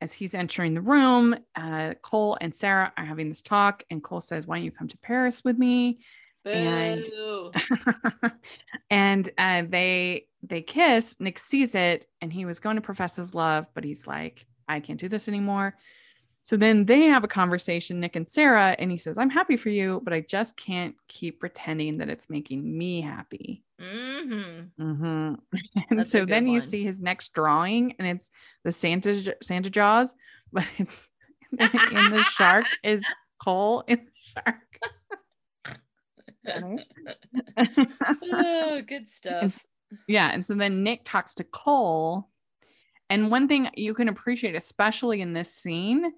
[0.00, 4.20] as he's entering the room, uh, Cole and Sarah are having this talk, and Cole
[4.20, 6.00] says, "Why don't you come to Paris with me?"
[6.44, 6.50] Boo.
[6.50, 7.04] And
[8.90, 11.16] and uh, they they kiss.
[11.20, 14.80] Nick sees it, and he was going to profess his love, but he's like, "I
[14.80, 15.76] can't do this anymore."
[16.42, 19.68] So then they have a conversation, Nick and Sarah, and he says, I'm happy for
[19.68, 23.62] you, but I just can't keep pretending that it's making me happy.
[23.80, 24.82] Mm-hmm.
[24.82, 25.34] Mm-hmm.
[25.90, 26.54] And so then one.
[26.54, 28.30] you see his next drawing, and it's
[28.64, 30.14] the Santa Santa Jaws,
[30.52, 31.10] but it's
[31.52, 33.04] in the shark is
[33.42, 34.56] Cole in the shark.
[38.32, 39.42] oh, good stuff.
[39.42, 39.58] And,
[40.06, 40.30] yeah.
[40.32, 42.28] And so then Nick talks to Cole
[43.10, 46.12] And one thing you can appreciate, especially in this scene,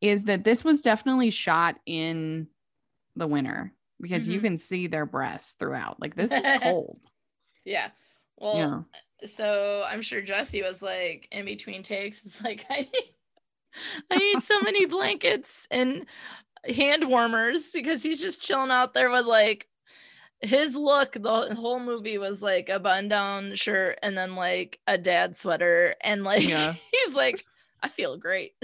[0.00, 2.48] is that this was definitely shot in
[3.16, 4.42] the winter because you Mhm.
[4.44, 6.00] can see their breasts throughout.
[6.00, 7.00] Like this is cold.
[7.64, 7.90] Yeah.
[8.38, 8.86] Well,
[9.20, 9.28] yeah.
[9.28, 13.14] so I'm sure Jesse was like in between takes, was like, I need,
[14.10, 16.06] I need so many blankets and
[16.64, 19.66] hand warmers because he's just chilling out there with like
[20.40, 21.12] his look.
[21.12, 25.94] The whole movie was like a button down shirt and then like a dad sweater,
[26.02, 26.74] and like Yeah.
[27.06, 27.44] he's like,
[27.82, 28.54] I feel great.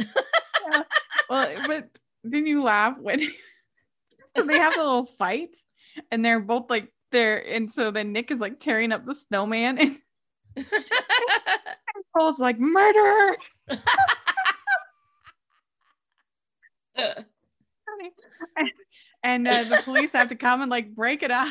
[1.29, 1.89] Well, eh, but
[2.25, 3.21] didn't you laugh when
[4.37, 5.57] so they have a little fight
[6.11, 9.79] and they're both like there and so then Nick is like tearing up the snowman
[9.79, 9.99] and
[12.17, 13.37] Cole's like murder.
[19.25, 21.49] And uh, the police have to come and like break it up.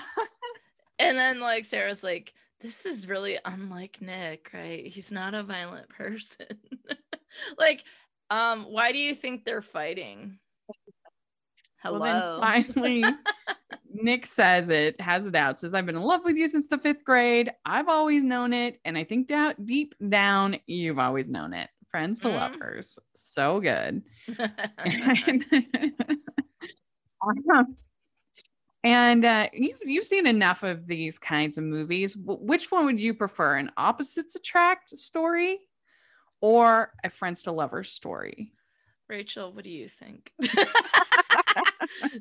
[0.99, 4.85] and then like Sarah's like, this is really unlike Nick, right?
[4.85, 6.47] He's not a violent person.
[7.57, 7.83] like,
[8.29, 10.37] um, why do you think they're fighting?
[11.81, 11.99] Hello.
[11.99, 13.03] Well, finally,
[13.93, 16.77] Nick says it, has it out, says, I've been in love with you since the
[16.77, 17.51] fifth grade.
[17.65, 18.79] I've always known it.
[18.85, 21.69] And I think down deep down, you've always known it.
[21.89, 22.35] Friends to Mm.
[22.35, 22.99] lovers.
[23.15, 24.03] So good.
[24.77, 25.45] and
[29.23, 32.17] uh, you've, you've seen enough of these kinds of movies.
[32.17, 33.55] Which one would you prefer?
[33.55, 35.59] An opposites attract story
[36.41, 38.51] or a friends to lovers story?
[39.09, 40.33] Rachel, what do you think?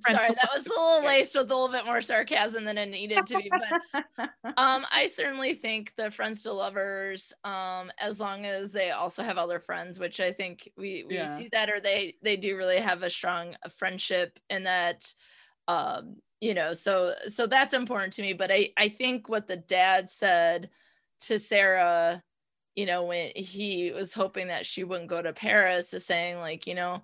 [0.03, 3.27] Sorry, that was a little laced with a little bit more sarcasm than it needed
[3.29, 3.51] to be.
[3.57, 3.77] But
[4.63, 9.39] um, I certainly think the friends to lovers, um, as long as they also have
[9.39, 11.27] other friends, which I think we we Yeah.
[11.27, 15.13] see that, or they they do really have a strong friendship, and that,
[15.69, 18.33] um, you know, so so that's important to me.
[18.35, 20.71] But I I think what the dad said
[21.23, 22.23] to Sarah,
[22.77, 26.67] you know, when he was hoping that she wouldn't go to Paris, is saying like,
[26.67, 27.03] you know,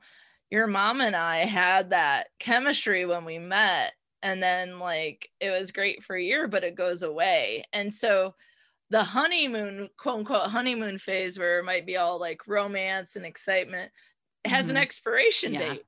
[0.51, 3.93] your mom and I had that chemistry when we met
[4.23, 8.35] and then like it was great for a year but it goes away and so
[8.91, 13.93] the honeymoon quote unquote honeymoon phase where it might be all like romance and excitement
[14.45, 14.83] has an Mhm.
[14.83, 15.59] expiration Yeah.
[15.59, 15.87] date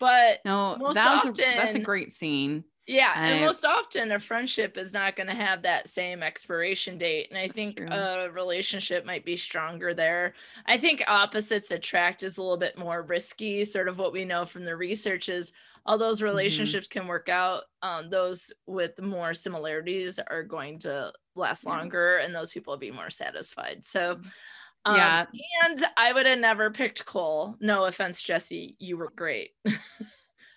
[0.00, 2.64] but No, that was a, that's a great scene.
[2.90, 7.28] Yeah and most often a friendship is not going to have that same expiration date
[7.30, 7.86] and i think true.
[7.88, 10.34] a relationship might be stronger there
[10.66, 14.44] i think opposites attract is a little bit more risky sort of what we know
[14.44, 15.52] from the research is
[15.86, 16.26] all those Mm-hmm.
[16.26, 21.70] relationships can work out um, those with more similarities are going to last Yeah.
[21.78, 24.18] longer and those people will be more satisfied so
[24.84, 25.26] um, Yeah.
[25.64, 29.50] and i would have never picked cole no offense jesse you were great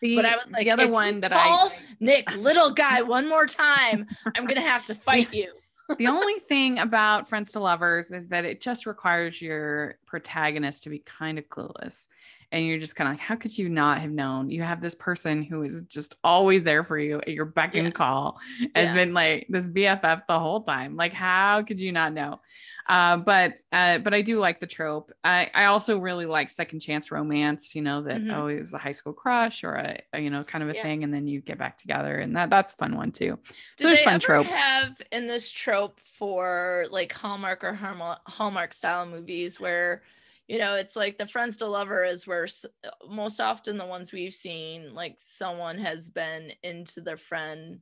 [0.04, 3.30] The, But I was like, the other one that call I, Nick, little guy, one
[3.30, 5.54] more time, I'm gonna have to fight you.
[5.98, 10.90] the only thing about Friends to Lovers is that it just requires your protagonist to
[10.90, 12.10] be kind of clueless.
[12.54, 14.52] And you're just kind of like, how could you not have known?
[14.52, 17.86] You have this person who is just always there for you at your beck and
[17.88, 17.92] Yeah.
[17.92, 18.40] call,
[18.76, 18.94] has Yeah.
[18.94, 20.96] been like this BFF the whole time.
[20.96, 22.40] Like, how could you not know?
[22.88, 25.12] Uh, but uh, but I do like the trope.
[25.24, 28.34] I, I also really like second chance romance, you know, that Mhm.
[28.34, 30.76] oh, it was a high school crush or a, a, you know, kind of a
[30.76, 30.84] Yeah.
[30.84, 32.20] thing, and then you get back together.
[32.20, 33.40] And that that's a fun one too.
[33.48, 34.54] So Do there's fun tropes.
[34.56, 40.04] have in this trope for like Hallmark or Hallmark, Hallmark style movies where
[40.48, 42.48] you know it's like the friends to lover is where
[43.08, 47.82] most often the ones we've seen like someone has been into their friend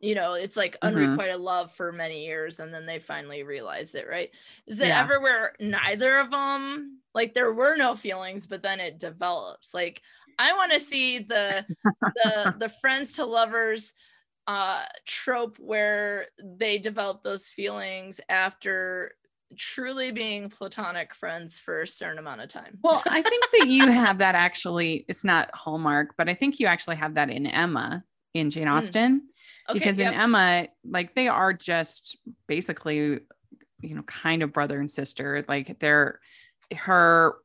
[0.00, 1.28] you know it's like Mhm.
[1.32, 4.30] unrequited love for many years and then they finally realize it right
[4.66, 4.94] is it Yeah.
[4.94, 10.02] ever where neither of them like there were no feelings but then it develops like
[10.38, 11.66] i want to see the
[12.14, 13.92] the the friends to lovers
[14.46, 19.12] uh trope where they develop those feelings after
[19.56, 23.88] truly being platonic friends for a certain amount of time Well, I think that you
[23.90, 25.04] have that actually.
[25.08, 28.72] It's not Hallmark, but I think you actually have that in Emma in Jane Mm.
[28.72, 29.22] Austen.
[29.70, 30.12] okay because yep.
[30.12, 33.20] in Emma, like they are just basically,
[33.80, 35.44] you know, kind of brother and sister.
[35.48, 36.20] Like they're
[36.76, 37.36] her,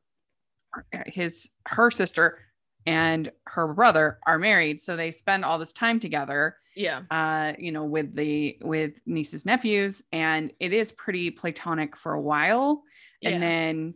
[1.06, 2.38] his, her sister
[2.86, 4.80] and her brother are married.
[4.80, 9.46] So they spend all this time together, yeah uh, you know, with the, with nieces,
[9.46, 10.02] nephews.
[10.12, 12.82] And it is pretty platonic for a while.
[13.20, 13.94] yeah And then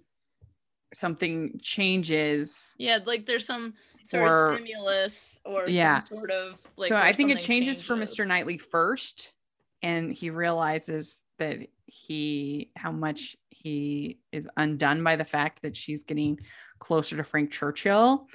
[0.94, 2.74] something changes.
[2.78, 3.74] yeah like there's some
[4.06, 5.98] sort Or- of stimulus or Yeah.
[5.98, 7.94] some sort of like so I think it something changes, for.
[7.96, 8.26] Mr.
[8.26, 9.32] Knightley first,
[9.82, 16.04] and he realizes that he how much he is undone by the fact that she's
[16.04, 16.38] getting
[16.78, 18.26] closer to Frank Churchill.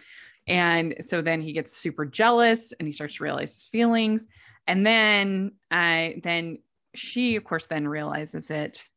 [0.47, 4.27] And so then he gets super jealous and he starts to realize his feelings.
[4.67, 6.59] And then I then
[6.95, 8.87] she of course then realizes it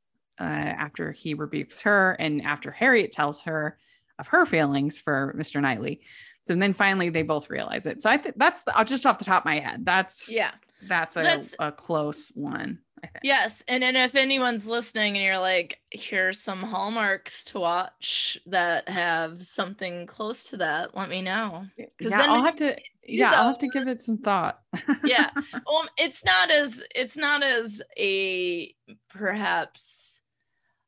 [0.40, 3.78] uh, after he rebukes her and after Harriet tells her
[4.18, 5.60] of her feelings for Mr.
[5.60, 6.00] Knightley.
[6.44, 8.02] So then finally they both realize it.
[8.02, 9.84] So I think that's the, just off the top of my head.
[9.84, 10.52] That's Yeah.
[10.86, 12.78] that's a, That's- a close one.
[13.22, 13.62] Yes.
[13.68, 19.42] And then if anyone's listening and you're like, here's some hallmarks to watch that have
[19.42, 21.66] something close to that, let me know.
[21.76, 22.76] 'Cause Yeah, then I'll have to.
[23.08, 24.60] Yeah, I'll have to give it some thought.
[25.04, 28.74] yeah um it's not as it's not as a
[29.08, 30.20] perhaps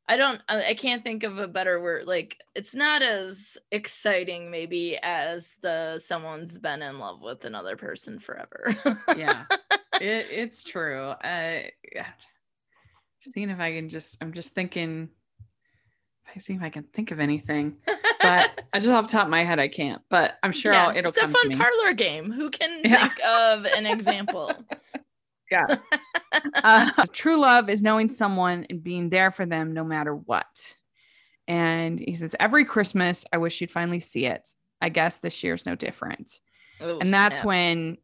[0.09, 4.97] i don't I can't think of a better word like it's not as exciting maybe
[5.01, 8.75] as the someone's been in love with another person forever
[9.15, 9.45] yeah,
[10.01, 10.99] it, it's true.
[11.09, 11.61] Uh,
[11.93, 12.07] yeah.
[13.21, 14.17] Seeing if I can just.
[14.21, 15.09] I'm just thinking.
[16.27, 17.77] If I see if I can think of anything,
[18.21, 20.01] but I just off the top of my head I can't.
[20.09, 23.09] But I'm sure Yeah, I'll, it'll it's a fun parlor game who can Yeah.
[23.09, 24.53] think of an example
[26.63, 30.75] uh, true love is knowing someone and being there for them no matter what.
[31.47, 34.47] And he says, every Christmas, I wish you'd finally see it.
[34.81, 36.31] I guess this year's no different.
[36.79, 37.45] Oh, and that's snap.
[37.45, 37.97] when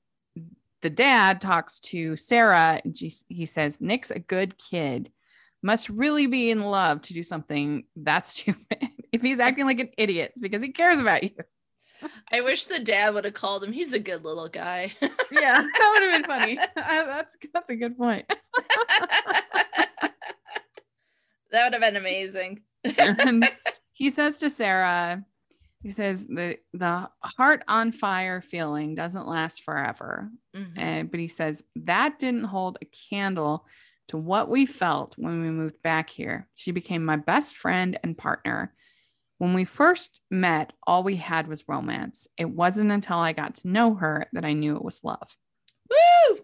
[0.85, 2.79] the dad talks to Sarah.
[2.85, 5.11] And she, he says, Nick's a good kid,
[5.63, 8.77] must really be in love to do something that stupid.
[9.11, 11.31] if he's acting like an idiot, it's because he cares about you.
[12.31, 14.91] i wish the dad would have called him he's a good little guy
[15.31, 16.57] Yeah, that would have been funny.
[16.77, 18.25] Uh, that's that's a good point.
[21.51, 22.61] that would have been amazing
[23.93, 25.23] he says to Sarah,
[25.85, 30.31] he says the the heart on fire feeling doesn't last forever.
[30.55, 31.01] Mhm.
[31.01, 33.67] Uh, but he says that didn't hold a candle
[34.07, 36.47] to what we felt when we moved back here.
[36.55, 38.73] She became my best friend and partner.
[39.37, 42.27] When we first met, all we had was romance.
[42.35, 45.37] It wasn't until I got to know her that I knew it was love.
[45.87, 46.39] Woo!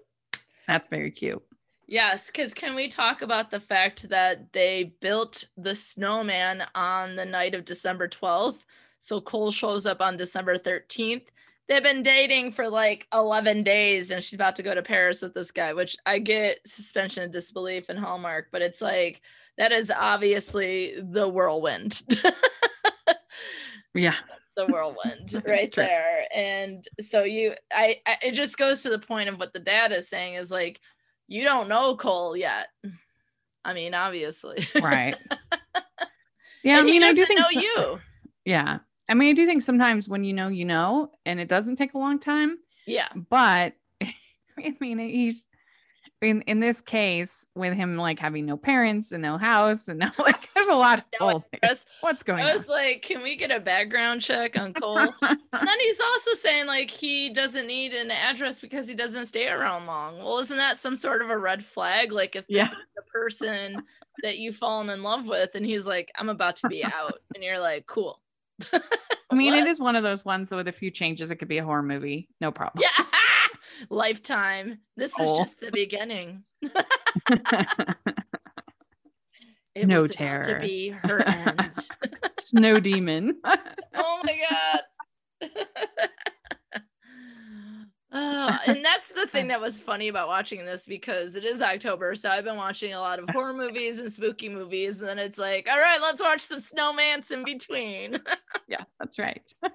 [0.68, 1.42] That's very cute.
[1.88, 7.26] Yes, because can we talk about the fact that they built the snowman on the
[7.26, 8.60] night of December 12th?
[9.02, 11.26] So Cole shows up on December 13th.
[11.68, 15.34] They've been dating for like 11 days and she's about to go to Paris with
[15.34, 19.22] this guy, which I get suspension of disbelief in Hallmark, but it's like
[19.58, 22.02] that is obviously the whirlwind.
[23.93, 24.16] Yeah.
[24.58, 25.82] the whirlwind right true.
[25.84, 29.60] there and so you I, I it just goes to the point of what the
[29.62, 30.82] dad is saying is like
[31.30, 32.68] you don't know cole yet
[33.64, 35.16] i mean obviously Right.
[36.64, 37.99] Yeah, I And he mean, I do think know so- you
[38.43, 38.80] Yeah.
[39.12, 41.93] I mean, I do think sometimes when you know, you know, and it doesn't take
[41.93, 42.57] a long time,
[42.88, 45.45] yeah but I mean, he's
[46.22, 50.09] in in this case with him like having no parents and no house and no
[50.20, 51.49] like there's a lot of holes.
[52.01, 52.53] What's going i on?
[52.57, 56.68] was like can we get a background check on cole and then he's also saying
[56.68, 60.78] like he doesn't need an address because he doesn't stay around long well isn't that
[60.78, 62.66] some sort of a red flag like if this Yeah.
[62.66, 63.82] is the person
[64.22, 67.43] that you've fallen in love with and he's like i'm about to be out and
[67.43, 68.22] you're like cool
[68.74, 69.68] I mean, it What?
[69.70, 71.84] is one of those ones that with a few changes, it could be a horror
[71.84, 72.30] movie.
[72.39, 72.84] No problem.
[72.84, 73.05] Yeah.
[73.89, 74.80] Lifetime.
[74.97, 76.43] This is just the beginning.
[79.74, 80.43] It No terror.
[80.43, 81.74] To be her end.
[82.41, 83.38] Snow demon.
[83.45, 85.49] oh my god.
[88.14, 92.16] Oh, and that's the thing that was funny about watching this because it is October,
[92.16, 95.38] so I've been watching a lot of horror movies and spooky movies, and then it's
[95.38, 98.20] like, all right, let's watch some snowmans in between.
[98.68, 99.53] yeah, that's right.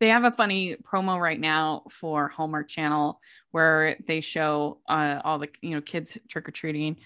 [0.00, 3.20] they have a funny promo right now for Hallmark Channel
[3.50, 6.96] where they show uh, all the you know kids trick or treating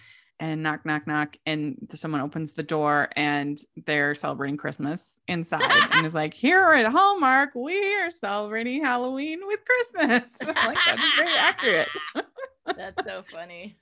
[0.42, 5.62] and knock knock knock and someone opens the door and they're celebrating Christmas inside
[5.92, 10.36] and it's like here at Hallmark we are celebrating Halloween with Christmas.
[10.62, 11.88] Like that is very accurate.
[12.76, 13.76] that's so funny.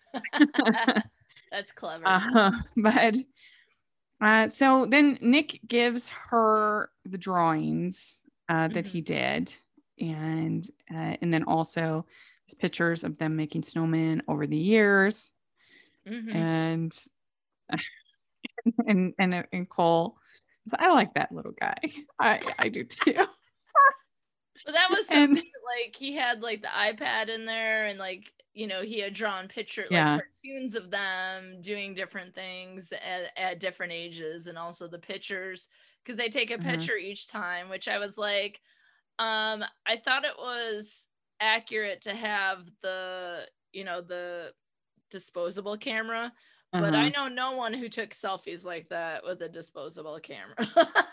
[1.51, 2.07] that's clever.
[2.07, 3.17] Uh, but
[4.21, 9.53] uh, so then Nick gives her the drawings uh, that he did,
[9.99, 12.07] and uh, and then also
[12.47, 15.31] his pictures of them making snowmen over the years,
[16.07, 16.33] Mhm.
[16.35, 16.93] and
[18.87, 20.17] and and and Cole.
[20.69, 21.77] So I like that little guy.
[22.19, 23.15] I I do too.
[24.65, 28.67] But that was And- like he had like the iPad in there and like you
[28.67, 30.19] know he had drawn picture like Yeah.
[30.45, 35.69] cartoons of them doing different things at, at different ages and also the pictures
[36.05, 36.65] because they take a Mhm.
[36.65, 38.61] picture each time which I was like
[39.19, 41.07] um I thought it was
[41.41, 44.53] accurate to have the you know the
[45.11, 46.33] disposable camera
[46.73, 47.29] but I Uh-huh.
[47.29, 50.55] know no one who took selfies like that with a disposable camera.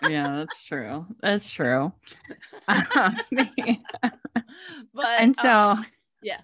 [0.03, 1.05] yeah, that's true.
[1.21, 1.91] That's true.
[2.67, 2.85] Um,
[4.93, 5.85] but and so um,
[6.21, 6.41] yeah.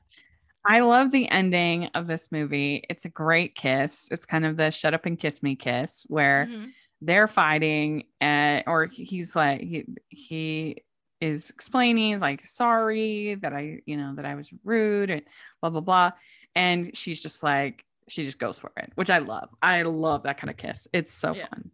[0.66, 2.84] I love the ending of this movie.
[2.90, 4.08] It's a great kiss.
[4.12, 6.72] It's kind of the shut up and kiss me kiss where Mhm.
[7.02, 10.84] they're fighting and or he's like he he
[11.20, 15.24] is explaining like sorry that I, you know, that I was rude and
[15.62, 16.12] blah blah blah.
[16.56, 19.50] And she's just like she just goes for it, which I love.
[19.62, 20.88] I love that kind of kiss.
[20.94, 21.48] It's so Yeah.
[21.48, 21.72] fun.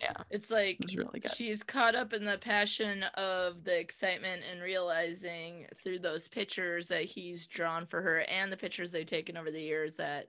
[0.00, 0.14] Yeah.
[0.30, 1.32] It's like It's really good.
[1.32, 7.04] she's caught up in the passion of the excitement and realizing through those pictures that
[7.04, 10.28] he's drawn for her and the pictures they've taken over the years that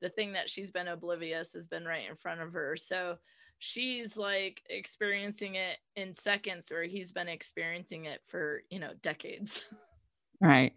[0.00, 2.76] the thing that she's been oblivious has been right in front of her.
[2.76, 3.16] So
[3.58, 9.62] she's like experiencing it in seconds where he's been experiencing it for, you know, decades.
[10.40, 10.72] Right.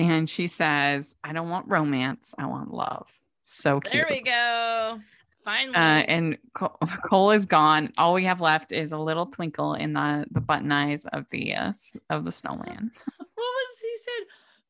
[0.00, 2.34] And she says, I don't want romance.
[2.38, 3.06] I want love.
[3.42, 3.92] So cute.
[3.92, 4.98] there we go.
[5.44, 5.74] Finally.
[5.74, 7.92] Uh, and Cole, Cole is gone.
[7.98, 11.54] All we have left is a little twinkle in the the button eyes of the
[11.54, 11.72] uh,
[12.08, 12.90] of the snowman.
[13.16, 14.26] what was he said?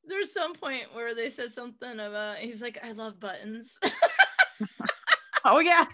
[0.07, 3.79] There's some point where they said something about he's like, I love buttons.
[5.45, 5.87] Oh yeah,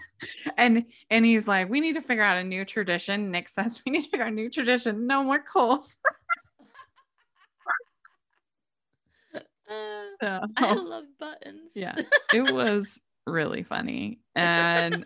[0.57, 3.31] and and he's like, we need to figure out a new tradition.
[3.31, 5.07] Nick says we need to figure out a new tradition.
[5.07, 5.95] No more Coles.
[9.69, 11.73] Uh, So, I love buttons.
[11.75, 11.95] yeah,
[12.33, 15.05] it was really funny, and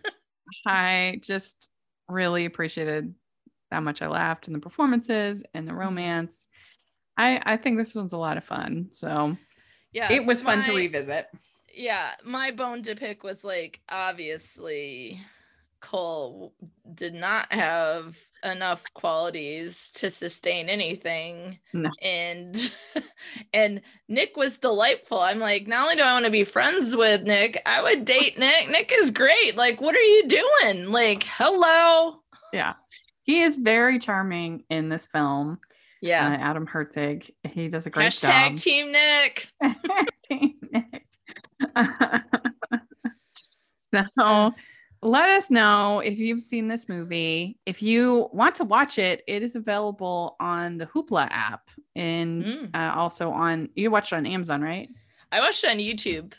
[0.66, 1.70] I just
[2.08, 3.14] really appreciated
[3.72, 6.48] how much I laughed and the performances and the romance.
[7.18, 8.90] I I think this one's a lot of fun.
[8.92, 9.38] So
[9.94, 10.12] yeah.
[10.12, 11.28] it was fun to revisit.
[11.74, 15.22] Yeah, my bone to pick was like obviously
[15.82, 16.54] Cole
[16.94, 21.60] did not have enough qualities to sustain anything.
[21.74, 21.90] No.
[22.02, 22.74] And
[23.54, 25.20] and Nick was delightful.
[25.20, 28.40] I'm like, not only do I want to be friends with Nick, I would date
[28.40, 28.70] Nick.
[28.70, 29.56] Nick is great.
[29.56, 30.92] Like, what are you doing?
[30.92, 32.22] Like, hello.
[32.54, 32.74] Yeah.
[33.24, 35.60] He is very charming in this film.
[36.02, 36.28] Yeah.
[36.28, 37.30] Uh, Adam Hurtig.
[37.48, 38.58] He does a great Hashtag job.
[38.58, 39.52] Team Nick.
[40.30, 41.06] Team Nick.
[44.18, 44.52] so
[45.02, 47.58] let us know if you've seen this movie.
[47.66, 52.70] If you want to watch it, it is available on the Hoopla app and Mm.
[52.76, 54.90] uh, also on you watched it on Amazon, right?
[55.32, 56.34] I watched it on YouTube.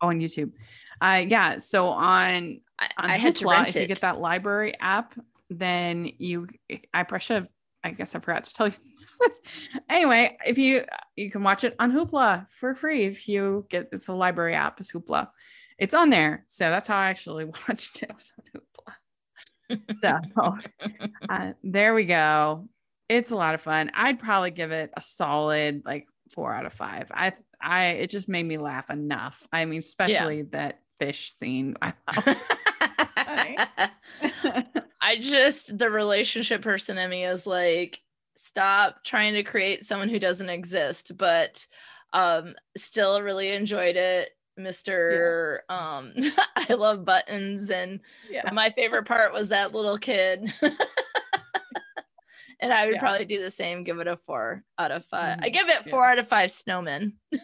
[0.00, 0.52] Oh, on YouTube.
[1.00, 1.58] Uh, yeah.
[1.58, 3.82] So on I, on I had to Hoopla, rent if it.
[3.82, 5.14] you get that library app,
[5.50, 6.48] then you
[6.92, 7.48] I should have
[7.84, 8.74] I guess I forgot to tell you.
[9.88, 10.84] anyway, if you
[11.16, 14.80] you can watch it on Hoopla for free if you get it's a library app,
[14.80, 15.28] it's Hoopla.
[15.78, 16.44] It's on there.
[16.48, 18.10] So that's how I actually watched it.
[18.10, 18.94] It was on Hoopla.
[20.02, 20.56] So
[21.28, 22.68] uh, there we go.
[23.06, 23.90] It's a lot of fun.
[23.92, 27.08] I'd probably give it a solid like four out of five.
[27.12, 29.46] I I it just made me laugh enough.
[29.52, 31.76] I mean, especially that fish scene.
[31.82, 32.50] I thought.
[35.00, 38.00] I just the relationship person in me is like,
[38.36, 41.66] stop trying to create someone who doesn't exist, but
[42.14, 44.30] um still really enjoyed it.
[44.58, 45.58] Mr.
[45.68, 46.12] Um
[46.56, 48.50] I love buttons and yeah.
[48.52, 50.52] my favorite part was that little kid.
[52.60, 53.00] and I would Yeah.
[53.00, 55.52] probably do the same, give it a four out of 5 I Mhm.
[55.52, 55.90] give it Yeah.
[55.90, 57.12] four out of five snowmen.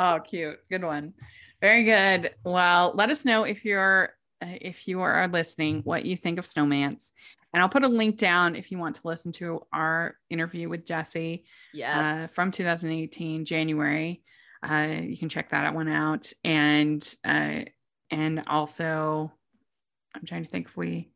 [0.00, 0.60] Oh, cute.
[0.70, 1.12] Good one.
[1.60, 2.32] Very good.
[2.44, 6.46] Well, let us know if you're uh, if you are listening what you think of
[6.46, 7.10] Snowmance.
[7.52, 10.86] And I'll put a link down if you want to listen to our interview with
[10.86, 11.96] Jesse Yes.
[12.30, 14.22] uh, from 2018 January.
[14.62, 16.32] Uh, you can check that one out.
[16.44, 17.60] And uh,
[18.10, 19.32] and also,
[20.14, 21.10] I'm trying to think if we.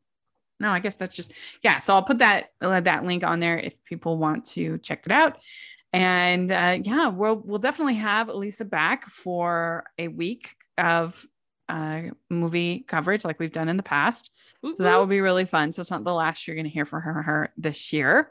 [0.61, 1.33] No, I guess that's just
[1.63, 1.79] yeah.
[1.79, 5.13] So I'll put that uh, that link on there if people want to check it
[5.13, 5.39] out.
[5.93, 11.27] And uh, yeah, we'll we'll definitely have Elisa back for a week of
[11.69, 14.31] uh, movie coverage like we've done in the past.
[14.61, 15.73] Whoop, So that will be really fun.
[15.73, 18.31] So it's not the last you're going to hear from her, her this year,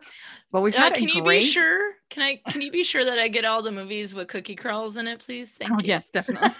[0.51, 1.39] but we've Uh, had a can you great.
[1.41, 1.93] be sure?
[2.09, 2.41] Can I?
[2.49, 5.19] Can you be sure that I get all the movies with cookie crawls in it,
[5.19, 5.51] please?
[5.51, 5.87] Thank oh you.
[5.87, 6.49] yes, definitely.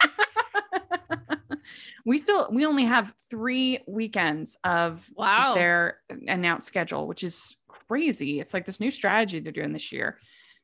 [2.05, 5.53] we still we only have three weekends of Wow.
[5.55, 5.97] their
[6.27, 8.39] announced schedule, which is crazy.
[8.39, 10.17] It's like this new strategy they're doing this year.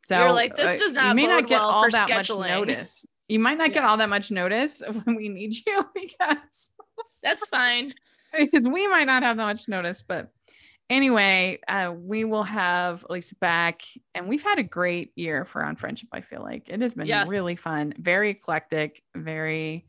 [0.03, 2.39] So You're like, this uh, does you not may not get well all that scheduling.
[2.39, 3.05] much notice.
[3.27, 6.71] You might not get all that much notice when we need you because
[7.21, 7.93] That's fine.
[8.37, 10.03] because we might not have that much notice.
[10.07, 10.31] But
[10.89, 13.81] anyway, uh, we will have Lisa back,
[14.15, 16.09] and we've had a great year for On Friendship.
[16.11, 17.27] I feel like it has been Yes.
[17.27, 19.87] really fun, very eclectic, very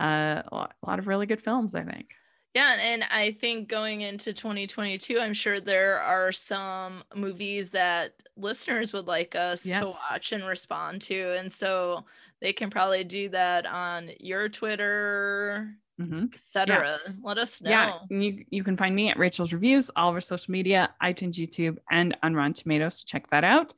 [0.00, 1.74] uh, a lot, a lot of really good films.
[1.74, 2.10] I think.
[2.54, 8.92] Yeah, and- I think going into 2022, I'm sure there are some movies that listeners
[8.92, 12.04] would like us to watch and respond to, and so
[12.40, 16.32] they can probably do that on your Twitter, Mhm.
[16.34, 16.98] etc.
[17.22, 17.70] Let us know.
[17.70, 21.34] Yeah, you you can find me at Rachel's Reviews, all of our social media, iTunes,
[21.34, 23.02] YouTube, and on Rotten Tomatoes.
[23.04, 23.74] Check that out.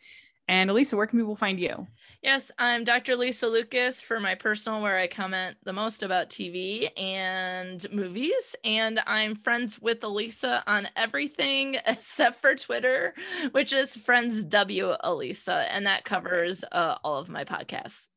[0.48, 1.86] And Elisa, where can people find you?
[2.22, 3.14] Yes, I'm Dr.
[3.14, 8.56] Lisa Lucas for my personal, where I comment the most about TV and movies.
[8.64, 13.14] And I'm friends with Elisa on everything except for Twitter,
[13.52, 15.66] which is Friends W Elisa.
[15.70, 18.08] And that covers uh, all of my podcasts.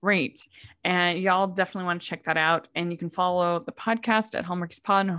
[0.00, 0.38] Great.
[0.84, 2.68] And y'all definitely want to check that out.
[2.76, 5.18] And you can follow the podcast at Hallmarkies Pod and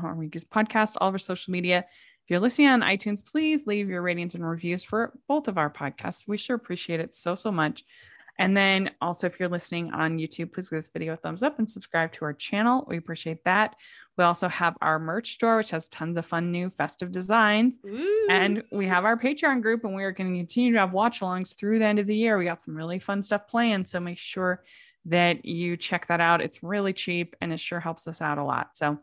[0.50, 1.86] Podcast, all of our social media.
[2.30, 5.72] If you're listening on iTunes, please leave your ratings and reviews for both of our
[5.72, 6.28] podcasts.
[6.28, 7.84] We sure appreciate it so, so much.
[8.38, 11.58] And then also, if you're listening on YouTube, please give this video a thumbs up
[11.58, 12.86] and subscribe to our channel.
[12.88, 13.78] We appreciate that.
[14.16, 17.80] We also have our merch store, which has tons of fun new festive designs.
[17.84, 18.28] Ooh.
[18.30, 21.22] And we have our Patreon group, and we are going to continue to have watch
[21.22, 22.38] alongs through the end of the year.
[22.38, 23.90] We got some really fun stuff planned.
[23.90, 24.64] So make sure
[25.06, 26.42] that you check that out.
[26.42, 28.78] It's really cheap and it sure helps us out a lot.
[28.78, 29.00] So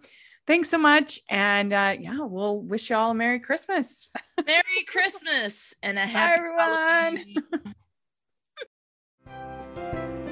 [0.46, 1.20] thanks so much.
[1.28, 4.10] And uh, yeah, we'll wish you all a Merry Christmas.
[4.46, 7.36] Merry Christmas and a happy everyone.
[9.26, 10.22] Halloween.